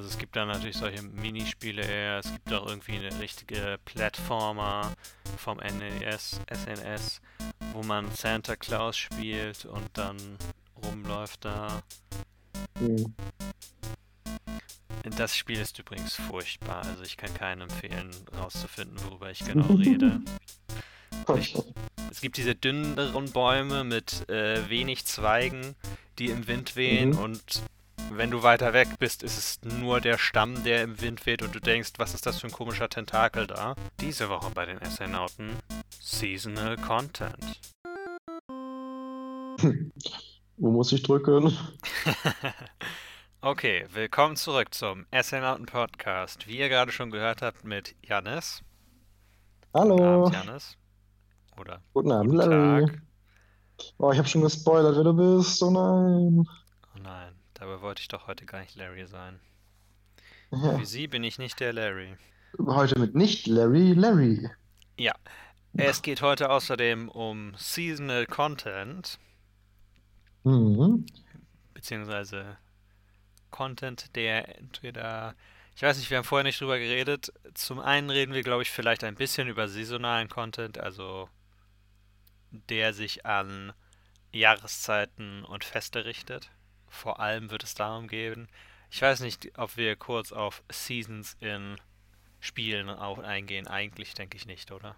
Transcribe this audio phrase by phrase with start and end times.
[0.00, 4.94] also es gibt da natürlich solche Minispiele eher, es gibt auch irgendwie eine richtige Plattformer
[5.36, 7.20] vom NES, SNS,
[7.74, 10.16] wo man Santa Claus spielt und dann
[10.82, 11.82] rumläuft da.
[12.80, 13.14] Mhm.
[15.18, 20.22] Das Spiel ist übrigens furchtbar, also ich kann keinen empfehlen, rauszufinden, worüber ich genau rede.
[21.36, 21.58] Ich,
[22.10, 25.74] es gibt diese dünneren Bäume mit äh, wenig Zweigen,
[26.18, 27.18] die im Wind wehen mhm.
[27.18, 27.62] und
[28.20, 31.54] wenn du weiter weg bist, ist es nur der Stamm, der im Wind weht und
[31.54, 33.74] du denkst, was ist das für ein komischer Tentakel da?
[33.98, 35.52] Diese Woche bei den Astronauten
[35.88, 37.58] Seasonal Content.
[40.58, 41.56] Wo muss ich drücken?
[43.40, 46.46] okay, willkommen zurück zum Astronauten Podcast.
[46.46, 48.62] Wie ihr gerade schon gehört habt mit Janis.
[49.72, 49.96] Hallo.
[49.96, 50.76] Guten Abend, Janis.
[51.58, 52.92] Oder guten Abend, guten Larry.
[53.96, 55.62] Oh, ich habe schon gespoilert, wer du bist.
[55.62, 56.46] Oh nein.
[57.60, 59.38] Dabei wollte ich doch heute gar nicht Larry sein.
[60.50, 60.80] Ja.
[60.80, 62.16] Wie Sie bin ich nicht der Larry.
[62.58, 64.48] Heute mit nicht Larry, Larry.
[64.96, 65.14] Ja.
[65.74, 69.18] Es geht heute außerdem um Seasonal Content.
[70.42, 71.04] Mhm.
[71.74, 72.56] Beziehungsweise
[73.50, 75.34] Content, der entweder.
[75.76, 77.30] Ich weiß nicht, wir haben vorher nicht drüber geredet.
[77.52, 81.28] Zum einen reden wir, glaube ich, vielleicht ein bisschen über saisonalen Content, also
[82.50, 83.74] der sich an
[84.32, 86.50] Jahreszeiten und Feste richtet.
[86.90, 88.48] Vor allem wird es darum gehen.
[88.90, 91.76] Ich weiß nicht, ob wir kurz auf Seasons in
[92.40, 93.66] Spielen auch eingehen.
[93.68, 94.96] Eigentlich denke ich nicht, oder?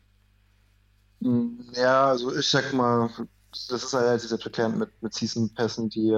[1.20, 3.10] Mm, ja, also ich sag mal,
[3.50, 6.08] das ist ja halt jetzt bekannt mit, mit Season-Pässen, die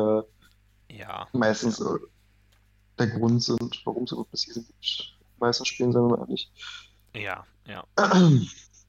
[0.88, 1.96] ja, meistens ja.
[2.98, 5.16] der Grund sind, warum es überhaupt Season gibt.
[5.38, 6.50] Meistens spielen sie aber nicht.
[7.14, 7.84] Ja, ja.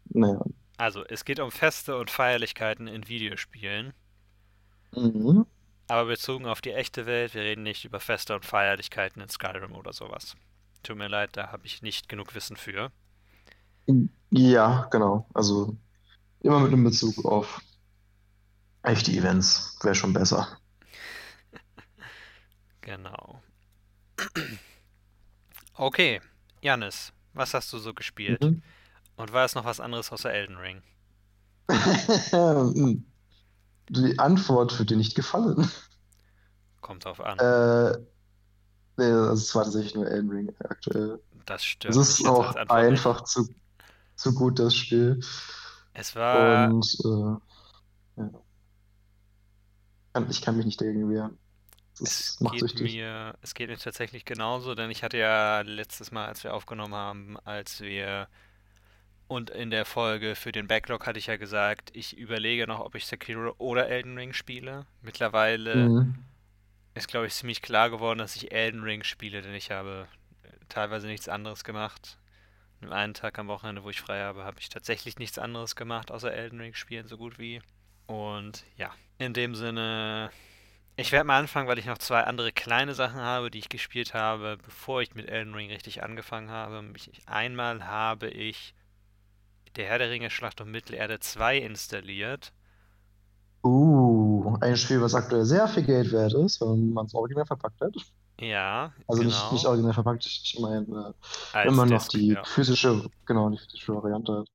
[0.09, 0.41] naja.
[0.78, 3.94] Also, es geht um Feste und Feierlichkeiten in Videospielen.
[4.91, 5.46] Mhm.
[5.88, 9.73] Aber bezogen auf die echte Welt, wir reden nicht über Feste und Feierlichkeiten in Skyrim
[9.73, 10.35] oder sowas.
[10.81, 12.91] Tut mir leid, da habe ich nicht genug Wissen für.
[14.31, 15.28] Ja, genau.
[15.34, 15.78] Also
[16.41, 17.62] immer mit einem Bezug auf
[18.81, 20.59] echte Events wäre schon besser.
[22.81, 23.41] genau.
[25.75, 26.22] Okay,
[26.62, 28.44] Janis, was hast du so gespielt?
[28.44, 28.62] Mhm.
[29.17, 30.81] Und war es noch was anderes außer Elden Ring?
[33.90, 35.69] Die Antwort wird dir nicht gefallen.
[36.81, 37.40] Kommt drauf an.
[37.40, 37.97] Äh,
[38.97, 41.19] nee, also es war tatsächlich nur Elden Ring aktuell.
[41.46, 41.96] Das stimmt.
[41.96, 43.47] Es ist auch einfach zu,
[44.16, 45.19] zu gut, das Spiel.
[45.94, 46.69] Es war.
[46.69, 48.29] Und äh, ja.
[50.29, 51.38] ich kann mich nicht dagegen wehren.
[52.02, 56.44] Es geht, mir, es geht mir tatsächlich genauso, denn ich hatte ja letztes Mal, als
[56.44, 58.28] wir aufgenommen haben, als wir
[59.28, 62.96] und in der Folge für den Backlog hatte ich ja gesagt, ich überlege noch, ob
[62.96, 64.86] ich Sekiro oder Elden Ring spiele.
[65.02, 66.16] Mittlerweile mhm.
[66.94, 70.08] ist, glaube ich, ziemlich klar geworden, dass ich Elden Ring spiele, denn ich habe
[70.44, 72.19] äh, teilweise nichts anderes gemacht.
[72.81, 76.12] Am einen Tag am Wochenende, wo ich frei habe, habe ich tatsächlich nichts anderes gemacht,
[76.12, 77.62] außer Elden Ring spielen, so gut wie.
[78.06, 80.30] Und ja, in dem Sinne,
[80.97, 84.14] ich werde mal anfangen, weil ich noch zwei andere kleine Sachen habe, die ich gespielt
[84.14, 86.84] habe, bevor ich mit Elden Ring richtig angefangen habe.
[87.25, 88.75] Einmal habe ich
[89.75, 92.53] der Herr der Ringe Schlacht um Mittelerde 2 installiert.
[93.63, 97.81] Uh, ein Spiel, was aktuell sehr viel Geld wert ist, wenn man es original verpackt
[97.81, 97.96] hat.
[98.40, 99.53] Ja, Also nicht, genau.
[99.53, 101.14] nicht original verpackt, ich meine,
[101.53, 102.44] äh, wenn man noch die ja.
[102.44, 104.47] physische, genau, die physische Variante hat.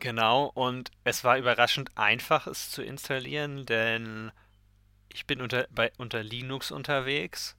[0.00, 4.32] Genau, und es war überraschend einfach, es zu installieren, denn
[5.12, 7.56] ich bin unter, bei, unter Linux unterwegs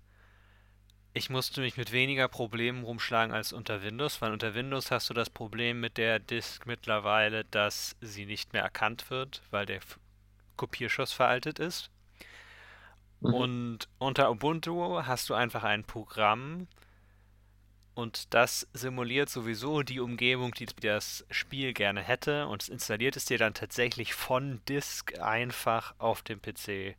[1.13, 5.13] ich musste mich mit weniger Problemen rumschlagen als unter Windows, weil unter Windows hast du
[5.13, 9.79] das Problem mit der Disk mittlerweile, dass sie nicht mehr erkannt wird, weil der
[10.55, 11.89] Kopierschuss veraltet ist.
[13.21, 13.33] Mhm.
[13.33, 16.67] Und unter Ubuntu hast du einfach ein Programm
[17.95, 23.25] und das simuliert sowieso die Umgebung, die das Spiel gerne hätte und es installiert es
[23.25, 26.95] dir dann tatsächlich von Disk einfach auf dem PC.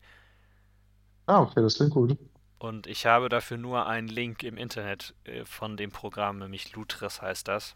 [1.26, 2.18] Ah, okay, das klingt gut.
[2.60, 7.20] Und ich habe dafür nur einen Link im Internet äh, von dem Programm, nämlich Lutris
[7.20, 7.74] heißt das,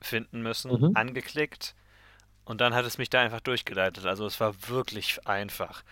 [0.00, 0.92] finden müssen, mhm.
[0.94, 1.74] angeklickt
[2.46, 4.06] und dann hat es mich da einfach durchgeleitet.
[4.06, 5.82] Also es war wirklich einfach.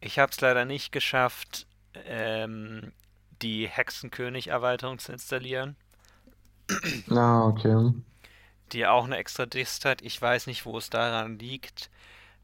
[0.00, 1.66] Ich habe es leider nicht geschafft,
[2.06, 2.92] ähm,
[3.42, 5.76] die Hexenkönig-Erweiterung zu installieren.
[7.10, 7.92] Ah, okay.
[8.72, 10.00] Die auch eine extra Dist hat.
[10.00, 11.90] Ich weiß nicht, wo es daran liegt.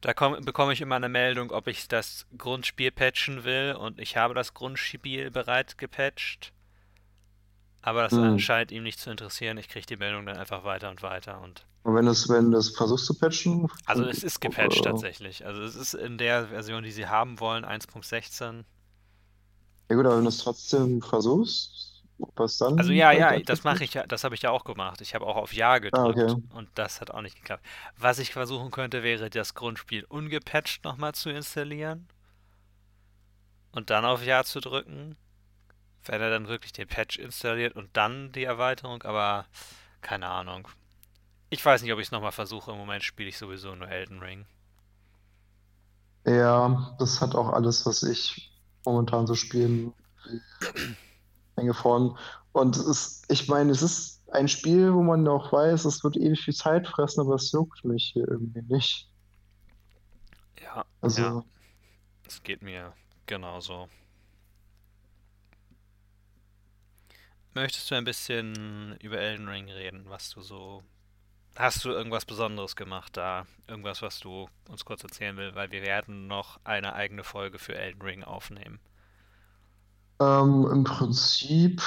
[0.00, 4.16] Da komm, bekomme ich immer eine Meldung, ob ich das Grundspiel patchen will und ich
[4.16, 6.52] habe das Grundspiel bereits gepatcht.
[7.82, 8.38] Aber das hm.
[8.38, 9.58] scheint ihm nicht zu interessieren.
[9.58, 11.66] Ich kriege die Meldung dann einfach weiter und weiter und.
[11.82, 13.68] Und wenn du es wenn das versuchst zu patchen?
[13.86, 14.90] Also es ist gepatcht oder?
[14.90, 15.46] tatsächlich.
[15.46, 18.64] Also es ist in der Version, die sie haben wollen, 1.16.
[19.88, 21.89] Ja gut, aber wenn du es trotzdem versuchst,
[22.36, 22.78] was dann?
[22.78, 25.00] Also ja, ja, das mache ich ja, das habe ich ja auch gemacht.
[25.00, 26.42] Ich habe auch auf Ja gedrückt ah, okay.
[26.54, 27.64] und das hat auch nicht geklappt.
[27.96, 32.08] Was ich versuchen könnte, wäre das Grundspiel ungepatcht nochmal zu installieren
[33.72, 35.16] und dann auf Ja zu drücken,
[36.04, 39.46] wenn er dann wirklich den Patch installiert und dann die Erweiterung, aber
[40.00, 40.68] keine Ahnung.
[41.50, 42.70] Ich weiß nicht, ob ich es nochmal versuche.
[42.70, 44.46] Im Moment spiele ich sowieso nur Elden Ring.
[46.26, 48.52] Ja, das hat auch alles, was ich
[48.84, 49.92] momentan so spielen
[50.24, 50.42] will,
[51.60, 52.16] eingefroren.
[52.52, 56.16] Und es ist, ich meine, es ist ein Spiel, wo man auch weiß, es wird
[56.16, 59.08] ewig viel Zeit fressen, aber es juckt mich hier irgendwie nicht.
[60.62, 61.22] Ja, also.
[61.22, 61.44] Ja.
[62.26, 62.92] Es geht mir
[63.26, 63.88] genauso.
[67.54, 70.84] Möchtest du ein bisschen über Elden Ring reden, was du so
[71.56, 73.46] Hast du irgendwas Besonderes gemacht da?
[73.66, 75.56] Irgendwas, was du uns kurz erzählen willst?
[75.56, 78.78] Weil wir werden noch eine eigene Folge für Elden Ring aufnehmen.
[80.20, 81.82] Ähm, Im Prinzip,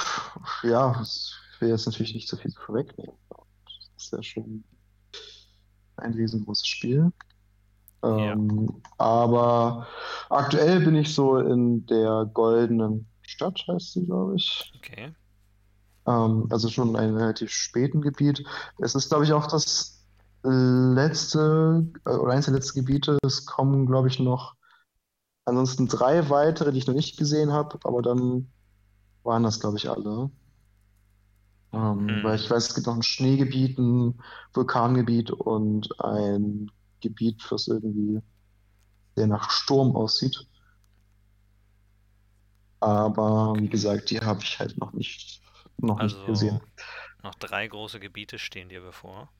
[0.64, 3.14] ja, ich will jetzt natürlich nicht so viel vorwegnehmen.
[3.30, 4.64] Das ist ja schon
[5.96, 7.12] ein riesengroßes Spiel.
[8.02, 8.74] Ähm, ja.
[8.98, 9.86] Aber
[10.30, 14.72] aktuell bin ich so in der goldenen Stadt, heißt sie, glaube ich.
[14.76, 15.14] Okay.
[16.06, 18.44] Ähm, also schon in einem relativ späten Gebiet.
[18.78, 20.04] Es ist, glaube ich, auch das
[20.42, 23.16] letzte äh, oder eines der letzten Gebiete.
[23.22, 24.54] Es kommen, glaube ich, noch
[25.44, 28.48] ansonsten drei weitere, die ich noch nicht gesehen habe, aber dann
[29.22, 30.30] waren das, glaube ich, alle.
[31.72, 32.24] Ähm, hm.
[32.24, 34.20] Weil ich weiß, es gibt noch ein Schneegebiet, ein
[34.52, 36.70] Vulkangebiet und ein
[37.00, 38.20] Gebiet, was irgendwie
[39.16, 40.46] sehr nach Sturm aussieht.
[42.80, 45.40] Aber wie gesagt, die habe ich halt noch nicht
[45.78, 46.60] noch also nicht gesehen.
[47.22, 49.30] Noch drei große Gebiete stehen dir bevor.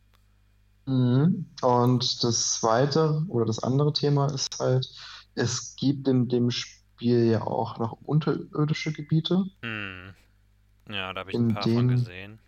[0.87, 1.47] Mhm.
[1.63, 4.89] Und das zweite oder das andere Thema ist halt,
[5.35, 9.45] es gibt in dem Spiel ja auch noch unterirdische Gebiete.
[9.63, 10.15] Hm.
[10.89, 12.39] Ja, da habe ich in ein paar denen, von gesehen.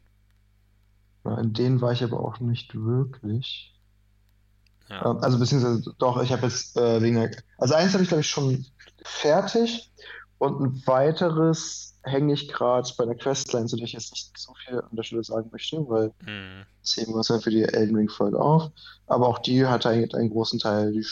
[1.24, 3.74] In denen war ich aber auch nicht wirklich.
[4.88, 5.10] Ja.
[5.10, 8.20] Ähm, also beziehungsweise doch, ich habe jetzt äh, wegen der, also eins habe ich glaube
[8.20, 8.64] ich schon
[9.02, 9.90] fertig
[10.38, 14.54] und ein weiteres hänge ich gerade bei der Questline, zu der ich jetzt nicht so
[14.54, 16.64] viel an der Stelle sagen möchte, weil mhm.
[16.82, 18.70] das heben wir uns ja für die Elden Ring Folge auf.
[19.06, 21.04] Aber auch die hat eigentlich einen großen Teil, die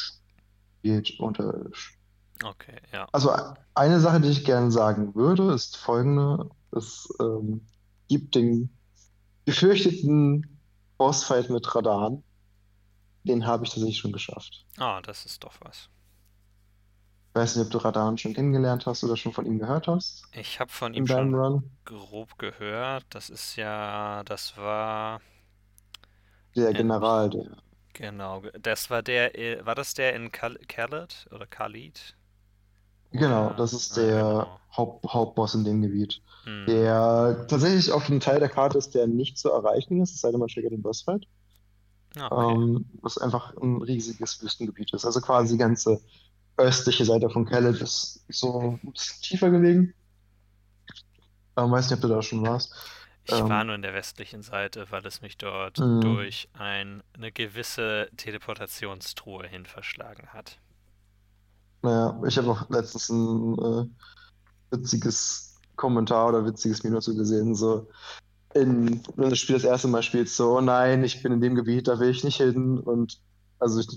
[0.85, 1.99] spielt unterirdisch.
[2.43, 3.09] Okay, ja.
[3.13, 3.33] Also
[3.75, 6.51] eine Sache, die ich gerne sagen würde, ist folgende.
[6.73, 7.63] Es ähm,
[8.09, 8.69] gibt den
[9.47, 10.61] gefürchteten
[10.99, 12.23] Bossfight mit Radan.
[13.23, 14.67] Den habe ich tatsächlich schon geschafft.
[14.77, 15.89] Ah, das ist doch was.
[17.31, 20.25] Ich weiß nicht, ob du Radan schon kennengelernt hast oder schon von ihm gehört hast.
[20.33, 21.71] Ich habe von ihm schon Run.
[21.85, 23.07] grob gehört.
[23.09, 25.21] Das ist ja, das war.
[26.55, 27.64] Der General, der.
[27.95, 30.59] Genau, das war der, äh, war das der in Kal
[31.31, 32.17] oder Khalid?
[33.13, 34.61] Genau, das ist der ja, genau.
[34.77, 36.21] Haupt, Hauptboss in dem Gebiet.
[36.45, 36.67] Hm.
[36.67, 40.33] Der tatsächlich auf einem Teil der Karte ist, der nicht zu erreichen ist, es sei
[40.33, 41.25] denn, man schlägt den Bossfight.
[42.17, 42.55] Ah, okay.
[42.55, 45.05] Ähm, was einfach ein riesiges Wüstengebiet ist.
[45.05, 46.01] Also quasi die ganze
[46.57, 49.95] östliche Seite von Calais ist so ein bisschen tiefer gelegen.
[51.57, 52.75] Ähm, weiß nicht, ob du da schon warst.
[53.27, 56.01] Ich ähm, war nur in der westlichen Seite, weil es mich dort mh.
[56.01, 60.59] durch ein, eine gewisse Teleportationstruhe hin verschlagen hat.
[61.83, 63.87] Naja, ich habe auch letztens ein äh,
[64.71, 67.89] witziges Kommentar oder witziges Meme dazu gesehen, so
[68.55, 71.55] in, wenn das Spiel das erste Mal spielt, so, oh nein, ich bin in dem
[71.55, 73.21] Gebiet, da will ich nicht hin und
[73.59, 73.97] also durch die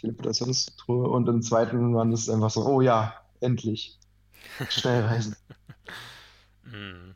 [0.00, 3.98] Teleportationstruhe und im zweiten waren es einfach so, oh ja, endlich.
[4.68, 5.36] Schnell reisen.
[6.64, 7.10] mm.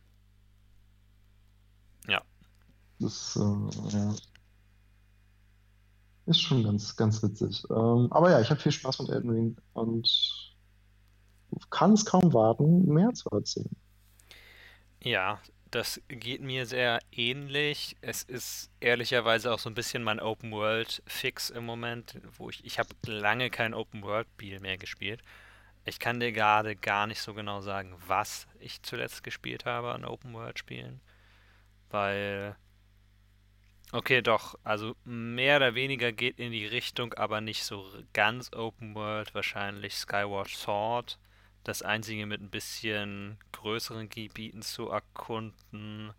[2.08, 2.22] Ja.
[3.04, 4.14] Das äh, ja.
[6.24, 7.62] ist schon ganz, ganz witzig.
[7.68, 10.56] Ähm, aber ja, ich habe viel Spaß mit Elden Ring und
[11.68, 13.76] kann es kaum warten, mehr zu erzählen.
[15.02, 15.38] Ja,
[15.70, 17.96] das geht mir sehr ähnlich.
[18.00, 22.64] Es ist ehrlicherweise auch so ein bisschen mein Open World Fix im Moment, wo ich
[22.64, 25.20] ich habe lange kein Open World Spiel mehr gespielt.
[25.84, 30.06] Ich kann dir gerade gar nicht so genau sagen, was ich zuletzt gespielt habe an
[30.06, 31.02] Open World Spielen,
[31.90, 32.56] weil
[33.92, 38.94] Okay, doch, also mehr oder weniger geht in die Richtung, aber nicht so ganz Open
[38.94, 41.18] World, wahrscheinlich Skyward Sword
[41.64, 46.12] das einzige mit ein bisschen größeren Gebieten zu erkunden.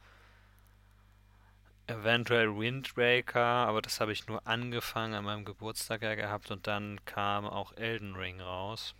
[1.87, 6.99] Eventuell Windbreaker, aber das habe ich nur angefangen an meinem Geburtstag ja gehabt und dann
[7.05, 8.95] kam auch Elden Ring raus.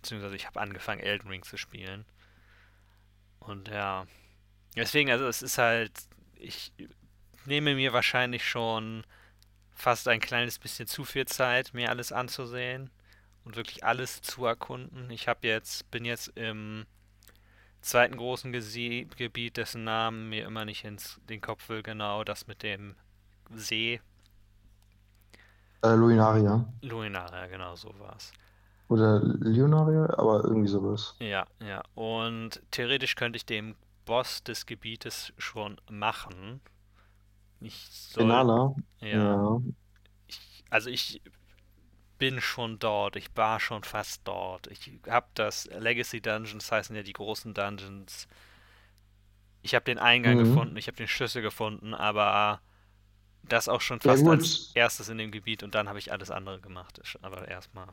[0.00, 2.06] Beziehungsweise ich habe angefangen Elden Ring zu spielen.
[3.40, 4.06] Und ja,
[4.74, 5.92] deswegen, also es ist halt,
[6.36, 6.72] ich
[7.46, 9.04] nehme mir wahrscheinlich schon
[9.74, 12.90] fast ein kleines bisschen zu viel Zeit, mir alles anzusehen
[13.44, 15.10] und wirklich alles zu erkunden.
[15.10, 16.86] Ich habe jetzt, bin jetzt im
[17.80, 22.46] zweiten großen Gese Gebiet, dessen Namen mir immer nicht ins den Kopf will, genau, das
[22.46, 22.94] mit dem
[23.54, 24.00] See.
[25.82, 26.64] Äh, Luinaria.
[26.82, 28.32] Luinaria, genau so war's.
[28.88, 31.14] Oder Leonaria, aber irgendwie sowas.
[31.20, 31.82] Ja, ja.
[31.94, 36.60] Und theoretisch könnte ich dem Boss des Gebietes schon machen.
[37.60, 38.74] Ich soll, Renala?
[39.00, 39.60] ja, Ja.
[40.28, 41.22] ich, also ich
[42.18, 44.68] bin schon dort, ich war schon fast dort.
[44.68, 48.28] Ich habe das Legacy Dungeons, heißen ja die großen Dungeons.
[49.62, 50.36] Ich habe den Eingang Mhm.
[50.38, 52.60] gefunden, ich habe den Schlüssel gefunden, aber
[53.44, 56.12] das auch schon Ja fast als gut, erstes in dem Gebiet und dann habe ich
[56.12, 57.00] alles andere gemacht.
[57.22, 57.88] Aber erstmal.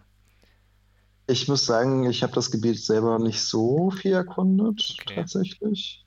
[1.28, 5.14] ich muss sagen, ich habe das Gebiet selber nicht so viel erkundet, Okay.
[5.14, 6.06] tatsächlich.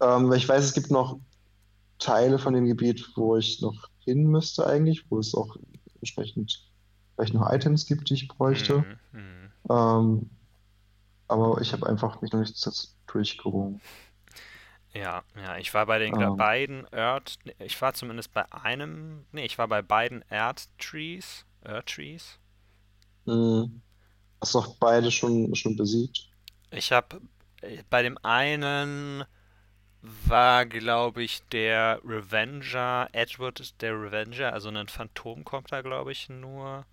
[0.00, 1.20] Ähm, weil ich weiß, es gibt noch
[2.00, 5.56] Teile von dem Gebiet, wo ich noch hin müsste eigentlich, wo es auch
[6.00, 6.70] entsprechend
[7.16, 8.84] vielleicht noch Items gibt, die ich bräuchte.
[8.84, 9.52] Mhm, mhm.
[9.70, 10.30] Ähm,
[11.28, 12.56] aber ich habe einfach mich noch nicht
[13.06, 13.82] durchgerungen.
[14.92, 19.24] Ja, ja, ich war bei den gra- Ähm, beiden Earth, ich war zumindest bei einem,
[19.32, 22.38] nee, ich war bei beiden Earth Trees, Earth Trees.
[23.26, 23.68] mh,
[24.42, 26.30] hast du auch beide schon, schon besiegt?
[26.70, 27.20] Ich habe
[27.90, 29.24] bei dem einen
[30.02, 36.12] war, glaube ich, der Revenger, Edward ist der Revenger, also ein Phantom kommt da, glaube
[36.12, 36.84] ich, nur.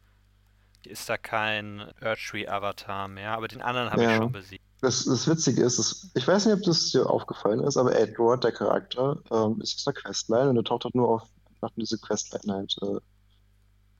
[0.86, 4.18] Ist da kein Earthtree-Avatar mehr, aber den anderen habe ich Ja.
[4.18, 4.64] schon besiegt.
[4.82, 8.44] Das, das Witzige ist, dass, ich weiß nicht, ob das dir aufgefallen ist, aber Edward,
[8.44, 11.24] der Charakter, ähm, ist aus einer Questline und er taucht halt nur auf,
[11.62, 13.00] nachdem diese Questline halt äh,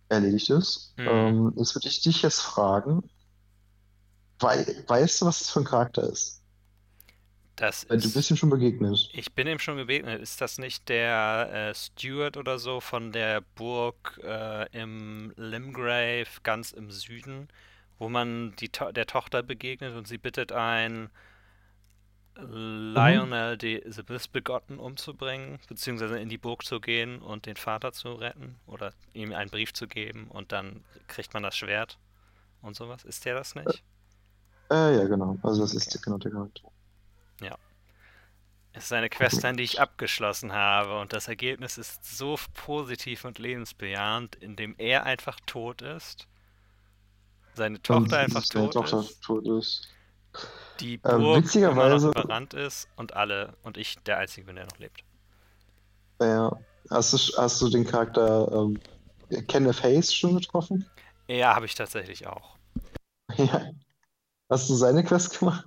[0.10, 0.94] erledigt ist.
[0.98, 1.08] Mhm.
[1.08, 3.10] Ähm, jetzt würde ich dich jetzt fragen,
[4.40, 6.37] wei weißt du, was das für ein Charakter ist?
[7.58, 8.98] Das du bist ist, ihm schon begegnet.
[9.12, 10.22] ich bin ihm schon begegnet.
[10.22, 16.72] Ist das nicht der äh, Steward oder so von der Burg äh, im Limgrave, ganz
[16.72, 17.50] im Süden,
[18.00, 21.10] wo man die to der Tochter begegnet und sie bittet ein
[22.96, 23.28] Mhm.
[23.34, 28.14] Lionel de the Missbegotten umzubringen, beziehungsweise in die Burg zu gehen und den Vater zu
[28.14, 31.98] retten oder ihm einen Brief zu geben und dann kriegt man das Schwert
[32.62, 33.06] und sowas.
[33.06, 33.84] Ist der das nicht?
[34.72, 35.38] Äh, ja, genau.
[35.44, 36.72] Also das Okay, ist genau der Charakter.
[37.42, 37.58] Ja.
[38.72, 43.40] Es ist eine Questline, die ich abgeschlossen habe und das Ergebnis ist so positiv und
[43.40, 46.30] lebensbejahend, indem er einfach tot ist,
[47.56, 49.98] seine Tochter einfach seine tot Tochter ist, tot ist.
[50.80, 54.66] die Ähm, Burg noch witzigerweise, überrannt ist und alle und ich der Einzige bin, der
[54.66, 55.04] noch lebt.
[56.20, 56.50] äh,
[56.90, 58.80] hast du, hast du den Charakter ähm,
[59.48, 60.90] Kenneth Hayes schon getroffen?
[61.30, 62.58] Ja, habe ich tatsächlich auch.
[63.38, 63.72] Ja.
[64.50, 65.66] Hast du seine Quest gemacht?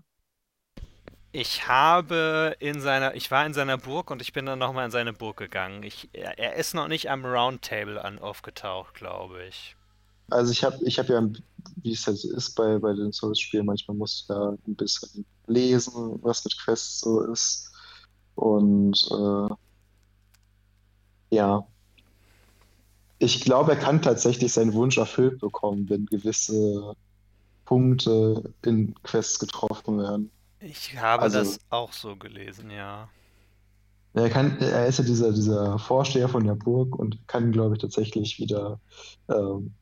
[1.32, 4.90] Ich habe in seiner, ich war in seiner Burg und ich bin dann nochmal in
[4.90, 5.84] seine Burg gegangen.
[5.84, 9.76] Ich, er, ist noch nicht am Roundtable an aufgetaucht, glaube ich.
[10.28, 11.22] Also ich habe ich hab ja,
[11.82, 16.18] wie es halt ist bei, bei den Souls-Spielen, manchmal musst du da ein bisschen lesen,
[16.22, 17.70] was mit Quests so ist.
[18.34, 19.54] Und äh,
[21.30, 21.64] ja,
[23.18, 26.94] ich glaube, er kann tatsächlich seinen Wunsch erfüllt bekommen, wenn gewisse
[27.66, 30.30] Punkte in Quests getroffen werden.
[30.60, 33.10] Ich habe Also, das auch so gelesen, ja.
[34.14, 37.80] er kann, er ist ja dieser, dieser Vorsteher von der Burg und kann, glaube ich,
[37.82, 38.80] tatsächlich wieder
[39.28, 39.74] ähm,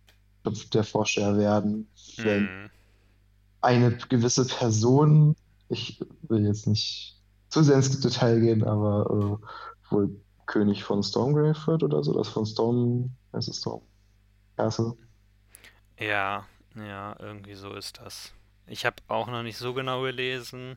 [0.73, 2.71] der Vorsteher werden, wenn Hm.
[3.61, 5.37] eine gewisse Person,
[5.69, 7.21] ich will jetzt nicht
[7.51, 9.41] zu sehr ins Detail gehen, aber
[9.91, 13.83] äh, wohl König von Stormgrave wird oder so, das von Storm, heißt es Storm
[14.57, 14.97] Castle.
[15.99, 18.33] Ja, ja, irgendwie so ist das.
[18.69, 20.77] Ich habe auch noch nicht so genau gelesen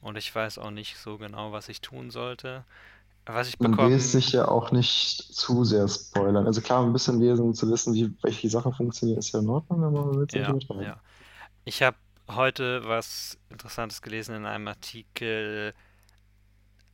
[0.00, 2.64] und ich weiß auch nicht so genau, was ich tun sollte.
[3.26, 6.46] Was ich Man will sich ja auch nicht zu sehr spoilern.
[6.46, 9.48] Also klar, ein bisschen lesen, um zu wissen, wie welche Sachen funktionieren, ist ja in
[9.48, 10.82] Ordnung, aber man will es nicht ja, übertreiben.
[10.82, 11.00] ja.
[11.64, 11.96] Ich habe
[12.28, 15.74] heute was Interessantes gelesen in einem Artikel.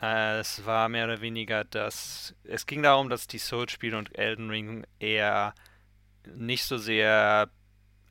[0.01, 2.35] Äh, es war mehr oder weniger das.
[2.45, 5.55] Es ging darum, dass die Souls-Spiele und Elden Ring eher
[6.35, 7.49] nicht so sehr.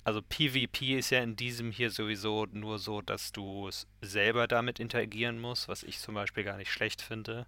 [0.06, 4.80] Also PvP ist ja in diesem hier sowieso nur so, dass du es selber damit
[4.80, 7.48] interagieren musst, was ich zum Beispiel gar nicht schlecht finde.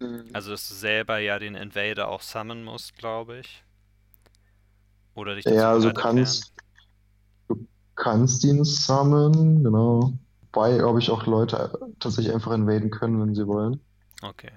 [0.00, 0.24] Mhm.
[0.32, 3.62] Also dass du selber ja den Invader auch summonen musst, glaube ich.
[5.14, 6.50] Oder dich Ja, also kannst,
[7.48, 10.14] du kannst ihn summonen, genau.
[10.52, 13.78] Wobei, glaube ich, auch Leute tatsächlich einfach invaden können, wenn sie wollen.
[14.22, 14.52] Okay.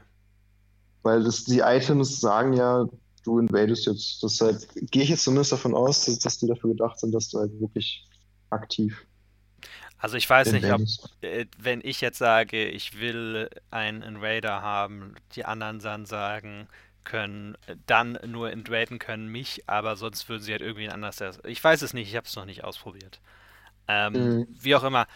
[1.02, 2.86] Weil das, die Items sagen ja,
[3.24, 4.22] du invadest jetzt.
[4.24, 4.62] Deshalb
[4.92, 7.52] gehe ich jetzt zumindest davon aus, dass, dass die dafür gedacht sind, dass du halt
[7.60, 8.08] wirklich
[8.50, 9.06] aktiv
[9.98, 10.84] Also ich weiß nicht, ob,
[11.22, 16.68] äh, wenn ich jetzt sage, ich will einen Invader haben, die anderen dann sagen
[17.04, 21.22] können, dann nur invaden können mich, aber sonst würden sie halt irgendwie anders.
[21.46, 23.20] Ich weiß es nicht, ich habe es noch nicht ausprobiert.
[23.88, 24.48] Ähm, Mhm.
[24.48, 25.08] wie auch immer,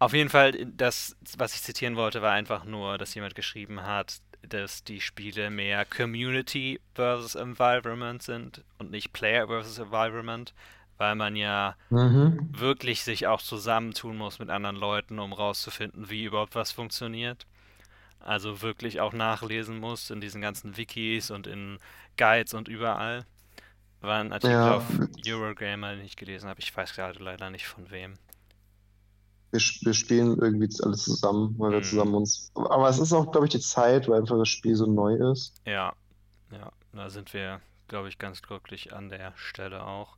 [0.00, 4.18] Auf jeden Fall, das, was ich zitieren wollte, war einfach nur, dass jemand geschrieben hat,
[4.48, 10.52] dass die Spiele mehr Community versus Environment sind und nicht Player versus Environment,
[10.98, 12.48] weil man ja mhm.
[12.52, 17.46] wirklich sich auch zusammentun muss mit anderen Leuten, um rauszufinden, wie überhaupt was funktioniert.
[18.20, 21.78] Also wirklich auch nachlesen muss in diesen ganzen Wikis und in
[22.16, 23.24] Guides und überall.
[24.00, 24.76] War ein Artikel ja.
[24.76, 24.84] auf
[25.26, 26.60] Eurogamer, den ich gelesen habe.
[26.60, 28.14] Ich weiß gerade leider nicht von wem.
[29.56, 31.84] Wir, wir spielen irgendwie alles zusammen, weil wir mhm.
[31.84, 32.50] zusammen uns.
[32.54, 35.54] Aber es ist auch, glaube ich, die Zeit, weil einfach das Spiel so neu ist.
[35.64, 35.94] Ja,
[36.50, 40.16] ja, da sind wir, glaube ich, ganz glücklich an der Stelle auch.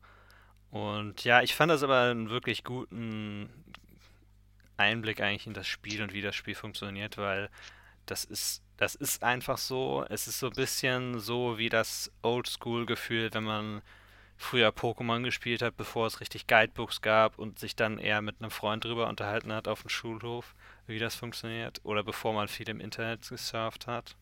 [0.70, 3.48] Und ja, ich fand das aber einen wirklich guten
[4.76, 7.48] Einblick eigentlich in das Spiel und wie das Spiel funktioniert, weil
[8.06, 10.04] das ist, das ist einfach so.
[10.08, 13.82] Es ist so ein bisschen so wie das Oldschool-Gefühl, wenn man
[14.38, 18.50] früher Pokémon gespielt hat, bevor es richtig Guidebooks gab und sich dann eher mit einem
[18.50, 20.54] Freund drüber unterhalten hat auf dem Schulhof,
[20.86, 21.80] wie das funktioniert.
[21.82, 24.16] Oder bevor man viel im Internet gesurft hat.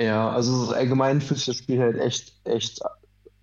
[0.00, 2.80] Ja, also allgemein fühlt sich das Spiel halt echt, echt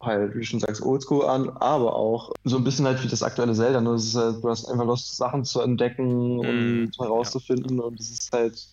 [0.02, 3.22] halt, wie du schon sagst, oldschool an, aber auch so ein bisschen halt wie das
[3.22, 3.82] aktuelle Zelda.
[3.82, 3.92] Ne?
[3.92, 7.84] Das halt, du hast einfach Lust, Sachen zu entdecken mm, und herauszufinden ja.
[7.84, 8.66] und es ist halt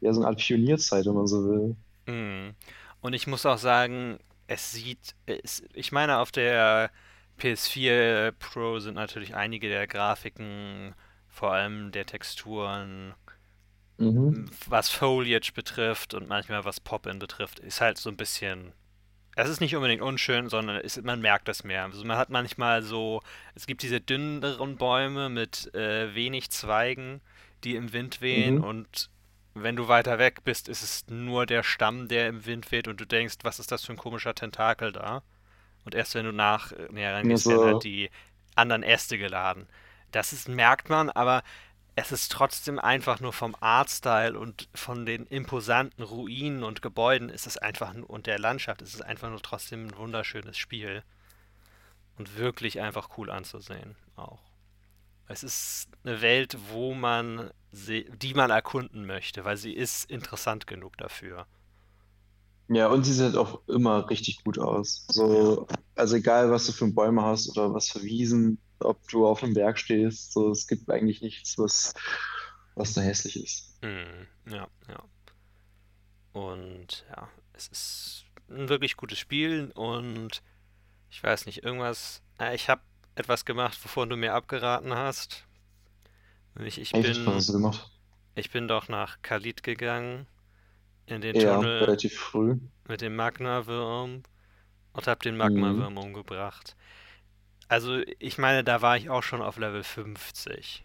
[0.00, 1.76] ja so eine Art Pionierzeit, wenn man so will.
[2.06, 2.54] Mm.
[3.02, 4.18] Und ich muss auch sagen,
[4.50, 6.90] es sieht, es, ich meine, auf der
[7.38, 10.92] PS4 Pro sind natürlich einige der Grafiken,
[11.28, 13.14] vor allem der Texturen,
[13.98, 14.50] mhm.
[14.66, 18.72] was Foliage betrifft und manchmal was Pop-In betrifft, ist halt so ein bisschen.
[19.36, 21.84] Es ist nicht unbedingt unschön, sondern ist, man merkt das mehr.
[21.84, 23.22] Also man hat manchmal so,
[23.54, 27.20] es gibt diese dünneren Bäume mit äh, wenig Zweigen,
[27.62, 28.64] die im Wind wehen mhm.
[28.64, 29.10] und
[29.54, 33.00] wenn du weiter weg bist, ist es nur der Stamm, der im Wind weht und
[33.00, 35.22] du denkst, was ist das für ein komischer Tentakel da?
[35.84, 38.10] Und erst wenn du nach äh, näher rangehst, werden halt die
[38.54, 39.66] anderen Äste geladen.
[40.12, 41.42] Das ist, merkt man, aber
[41.96, 47.46] es ist trotzdem einfach nur vom Artstyle und von den imposanten Ruinen und Gebäuden ist
[47.46, 51.02] es einfach und der Landschaft ist es einfach nur trotzdem ein wunderschönes Spiel.
[52.16, 54.49] Und wirklich einfach cool anzusehen auch.
[55.30, 60.96] Es ist eine Welt, wo man die man erkunden möchte, weil sie ist interessant genug
[60.96, 61.46] dafür.
[62.66, 65.06] Ja, und sie sieht auch immer richtig gut aus.
[65.08, 69.44] So, also egal, was du für Bäume hast oder was für Wiesen, ob du auf
[69.44, 71.94] einem Berg stehst, so, es gibt eigentlich nichts, was,
[72.74, 73.80] was da hässlich ist.
[73.82, 75.04] Mm, ja, ja.
[76.32, 80.42] Und ja, es ist ein wirklich gutes Spiel und
[81.08, 82.20] ich weiß nicht, irgendwas.
[82.54, 82.82] Ich habe
[83.14, 85.46] etwas gemacht, wovon du mir abgeraten hast.
[86.60, 87.52] Ich, ich, bin,
[88.34, 90.26] ich bin doch nach Khalid gegangen,
[91.06, 92.58] in den Ja, Tunnel relativ früh.
[92.88, 94.22] mit dem Magmawurm
[94.94, 95.98] und habe den Magmawurm mhm.
[95.98, 96.76] umgebracht.
[97.68, 100.84] Also, ich meine, da war ich auch schon auf Level 50.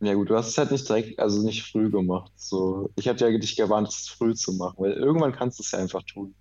[0.00, 2.30] Ja gut, du hast es halt nicht direkt, also nicht früh gemacht.
[2.36, 5.70] So, ich hatte ja dich gewarnt, es früh zu machen, weil irgendwann kannst du es
[5.70, 6.34] ja einfach tun.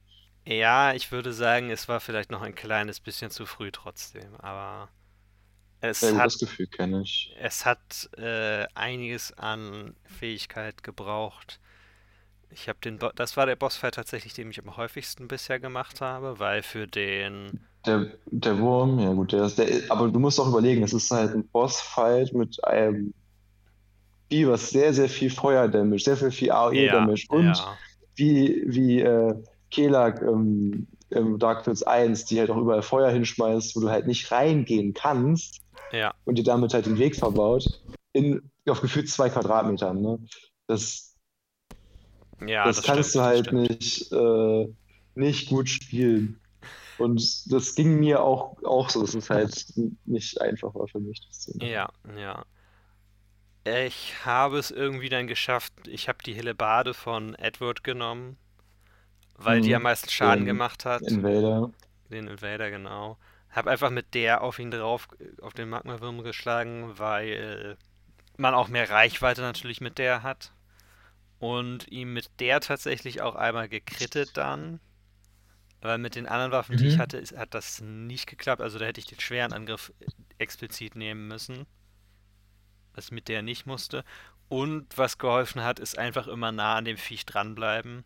[0.46, 4.90] Ja, ich würde sagen, es war vielleicht noch ein kleines bisschen zu früh trotzdem, aber
[5.82, 7.36] es Sehr hat, gutes Gefühl kenne ich.
[7.36, 11.60] es hat äh, einiges an Fähigkeit gebraucht.
[12.52, 16.02] Ich habe den, Bo das war der Bossfight tatsächlich, den ich am häufigsten bisher gemacht
[16.02, 17.56] habe, weil für den,
[17.86, 21.12] Der, der Wurm, ja gut, der ist, der, aber du musst auch überlegen, es ist
[21.12, 23.14] halt ein Bossfight mit einem
[24.30, 27.80] Vieh, was sehr, sehr viel Feuer-Damage, sehr, sehr viel AOE-Damage und ja,
[28.16, 29.36] wie, wie äh,
[29.76, 34.08] Kelak ähm, im Dark Souls 1, die halt auch überall Feuer hinschmeißt, wo du halt
[34.08, 35.62] nicht reingehen kannst
[35.92, 37.82] ja, und dir damit halt den Weg verbaut,
[38.14, 40.02] in, auf gefühlt zwei Quadratmetern.
[40.02, 40.20] Ne?
[40.68, 41.16] Das,
[42.46, 44.68] ja, das, das kannst stimmt, du halt nicht, äh,
[45.16, 46.40] nicht gut spielen.
[46.98, 49.74] Und das ging mir auch, auch so, dass es halt
[50.06, 51.22] nicht einfach war für mich.
[51.60, 52.46] Ja, ja.
[53.66, 55.74] Ich habe es irgendwie dann geschafft.
[55.88, 58.38] Ich habe die Hellebade von Edward genommen,
[59.36, 59.84] weil die am Mhm.
[59.84, 61.02] meisten Schaden Den gemacht hat.
[61.04, 61.72] Invader.
[62.10, 63.18] Den Invader, genau.
[63.52, 65.08] Hab einfach mit der auf ihn drauf,
[65.42, 67.78] auf den Magmawurm geschlagen, weil
[68.38, 70.52] man auch mehr Reichweite natürlich mit der hat.
[71.40, 74.80] Und ihm mit der tatsächlich auch einmal gekrittet dann.
[75.82, 77.02] Weil mit den anderen Waffen, die ich Mhm.
[77.02, 78.62] hatte, ist, hat das nicht geklappt.
[78.62, 79.94] Also da hätte ich den schweren Angriff
[80.40, 81.66] explizit nehmen müssen.
[82.94, 84.04] Was mit der nicht musste.
[84.48, 88.04] Und was geholfen hat, ist einfach immer nah an dem Viech dranbleiben.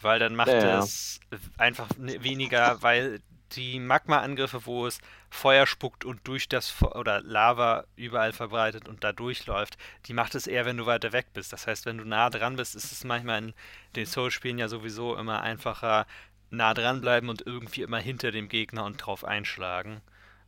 [0.00, 0.78] Weil dann macht Ja, ja.
[0.78, 1.20] es
[1.58, 3.20] einfach weniger, weil
[3.52, 9.02] die Magma-Angriffe, wo es Feuer spuckt und durch das Fe oder Lava überall verbreitet und
[9.04, 11.52] da durchläuft, die macht es eher, wenn du weiter weg bist.
[11.52, 13.54] Das heißt, wenn du nah dran bist, ist es manchmal in
[13.96, 16.06] den Soul-Spielen ja sowieso immer einfacher,
[16.50, 20.00] nah dranbleiben und irgendwie immer hinter dem Gegner und drauf einschlagen.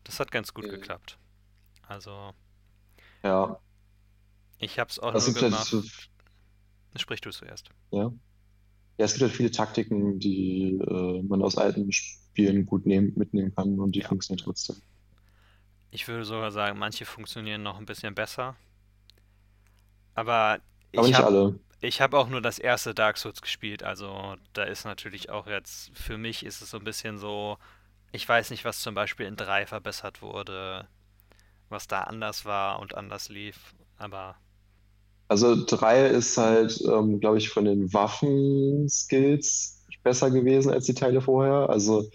[0.04, 0.70] Das hat ganz gut Mhm.
[0.70, 1.18] geklappt.
[1.88, 2.34] Also,
[3.22, 3.58] Ja.
[4.58, 5.66] Ich hab's auch Es nur gibt halt, gemacht.
[5.66, 5.82] so-
[6.96, 7.70] Sprich du zuerst.
[7.90, 8.10] ja.
[8.98, 13.54] Ja, es gibt halt viele Taktiken, die äh, man aus alten Spielen gut nehmen, mitnehmen
[13.54, 14.08] kann und die Ja.
[14.08, 14.76] funktionieren trotzdem.
[15.92, 18.56] Ich würde sogar sagen, manche funktionieren noch ein bisschen besser.
[20.14, 20.60] Aber
[20.94, 21.28] Aber ich habe
[21.82, 23.82] hab auch nur das erste Dark Souls gespielt.
[23.82, 27.58] Also da ist natürlich auch jetzt, für mich ist es so ein bisschen so,
[28.12, 30.88] ich weiß nicht, was zum Beispiel in 3 verbessert wurde,
[31.70, 33.74] was da anders war und anders lief.
[33.98, 34.36] Aber
[35.28, 41.20] Also drei ist halt, ähm, glaube ich, von den Waffenskills besser gewesen als die Teile
[41.22, 41.70] vorher.
[41.70, 42.10] Also,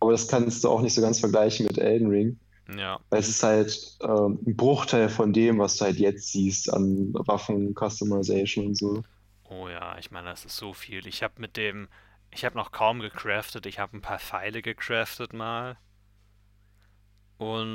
[0.00, 2.40] aber das kannst du auch nicht so ganz vergleichen mit Elden Ring.
[2.76, 6.72] ja, Weil es ist halt ähm, ein Bruchteil von dem, was du halt jetzt siehst
[6.72, 9.02] an Waffen-Customization und so.
[9.44, 11.06] oh ja, ich meine, das ist so viel.
[11.06, 11.88] Ich habe mit dem,
[12.30, 13.66] ich habe noch kaum gecraftet.
[13.66, 15.76] Ich habe ein paar Pfeile gecraftet mal.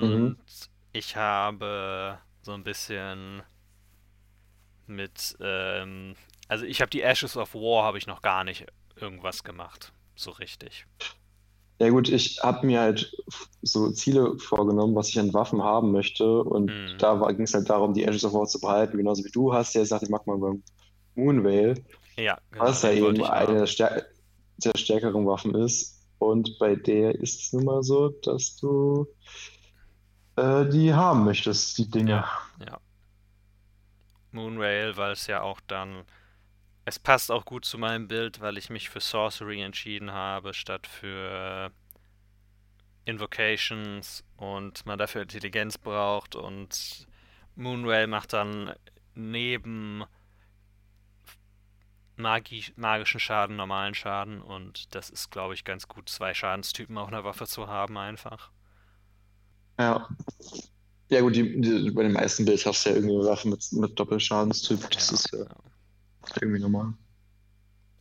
[0.02, 0.38] Mhm.
[0.38, 0.38] Und
[0.94, 3.44] ich habe so ein bisschen
[4.88, 6.16] mit, ähm,
[6.48, 10.32] also ich habe die Ashes of War habe ich noch gar nicht irgendwas gemacht, so
[10.32, 10.86] richtig.
[11.80, 13.12] Ja gut, ich habe mir halt
[13.62, 16.44] so Ziele vorgenommen, was ich an Waffen haben möchte.
[16.44, 19.32] Und Hm, da ging es halt darum, die Ashes of War zu behalten, genauso wie
[19.32, 20.64] du hast ja gesagt, ich mag mal beim
[21.16, 21.84] Moonveil,
[22.18, 23.68] ja, genau, was ja eben eine der, haben.
[23.68, 24.06] stär
[24.58, 26.02] der stärkeren Waffen ist.
[26.20, 29.08] Und bei der ist es nun mal so, dass du
[30.36, 32.26] äh, die haben möchtest, die Dinge.
[32.60, 32.80] Ja, ja.
[34.32, 36.04] Moonrail, weil es ja auch dann,
[36.86, 40.88] es passt auch gut zu meinem Bild, weil ich mich für Sorcery entschieden habe, statt
[40.88, 41.72] für
[43.06, 47.08] Invocations und man dafür Intelligenz braucht und
[47.56, 48.74] Moonrail macht dann
[49.16, 50.04] neben
[52.18, 57.08] Magi magischen Schaden, normalen Schaden und das ist, glaube ich, ganz gut, zwei Schadenstypen auf
[57.08, 58.52] einer Waffe zu haben einfach.
[59.80, 60.08] Ja.
[61.10, 63.66] Ja gut, die, die, bei den meisten Builds hast du ja irgendwie eine Waffe mit,
[63.74, 64.90] mit Doppelschadenstyp.
[64.92, 65.56] Das Ja, ist ja ja.
[66.42, 66.94] irgendwie normal.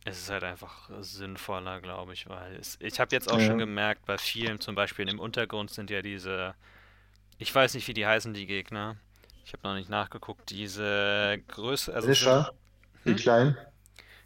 [0.05, 3.57] Es ist halt einfach sinnvoller, glaube ich, weil es, ich habe jetzt auch schon Ja.
[3.57, 6.55] gemerkt, bei vielen, zum Beispiel im Untergrund sind ja diese,
[7.39, 8.97] ich weiß nicht, wie die heißen, die Gegner.
[9.45, 12.51] Ich habe noch nicht nachgeguckt, diese Größe, also es Militia,
[13.05, 13.23] die hm?
[13.23, 13.55] kleinen,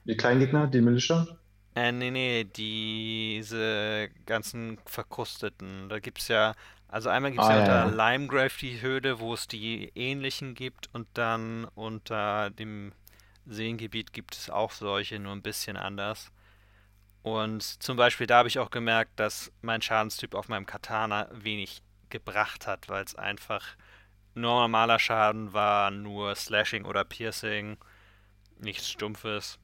[0.06, 1.28] die kleinen Gegner, die Militia.
[1.76, 5.88] Äh, nee, nee, diese ganzen Verkrusteten.
[5.90, 6.54] Da gibt's ja,
[6.92, 8.12] also einmal gibt's Ah, ja ja, unter ja.
[8.12, 12.94] Limegrave die Höhle, wo es die ähnlichen gibt und dann unter dem
[13.46, 16.32] Seengebiet gibt es auch solche, nur ein bisschen anders.
[17.24, 21.82] Und zum Beispiel da habe ich auch gemerkt, dass mein Schadenstyp auf meinem Katana wenig
[22.10, 23.66] gebracht hat, weil es einfach
[24.34, 27.78] nur normaler Schaden war, nur Slashing oder Piercing,
[28.60, 29.60] nichts Stumpfes.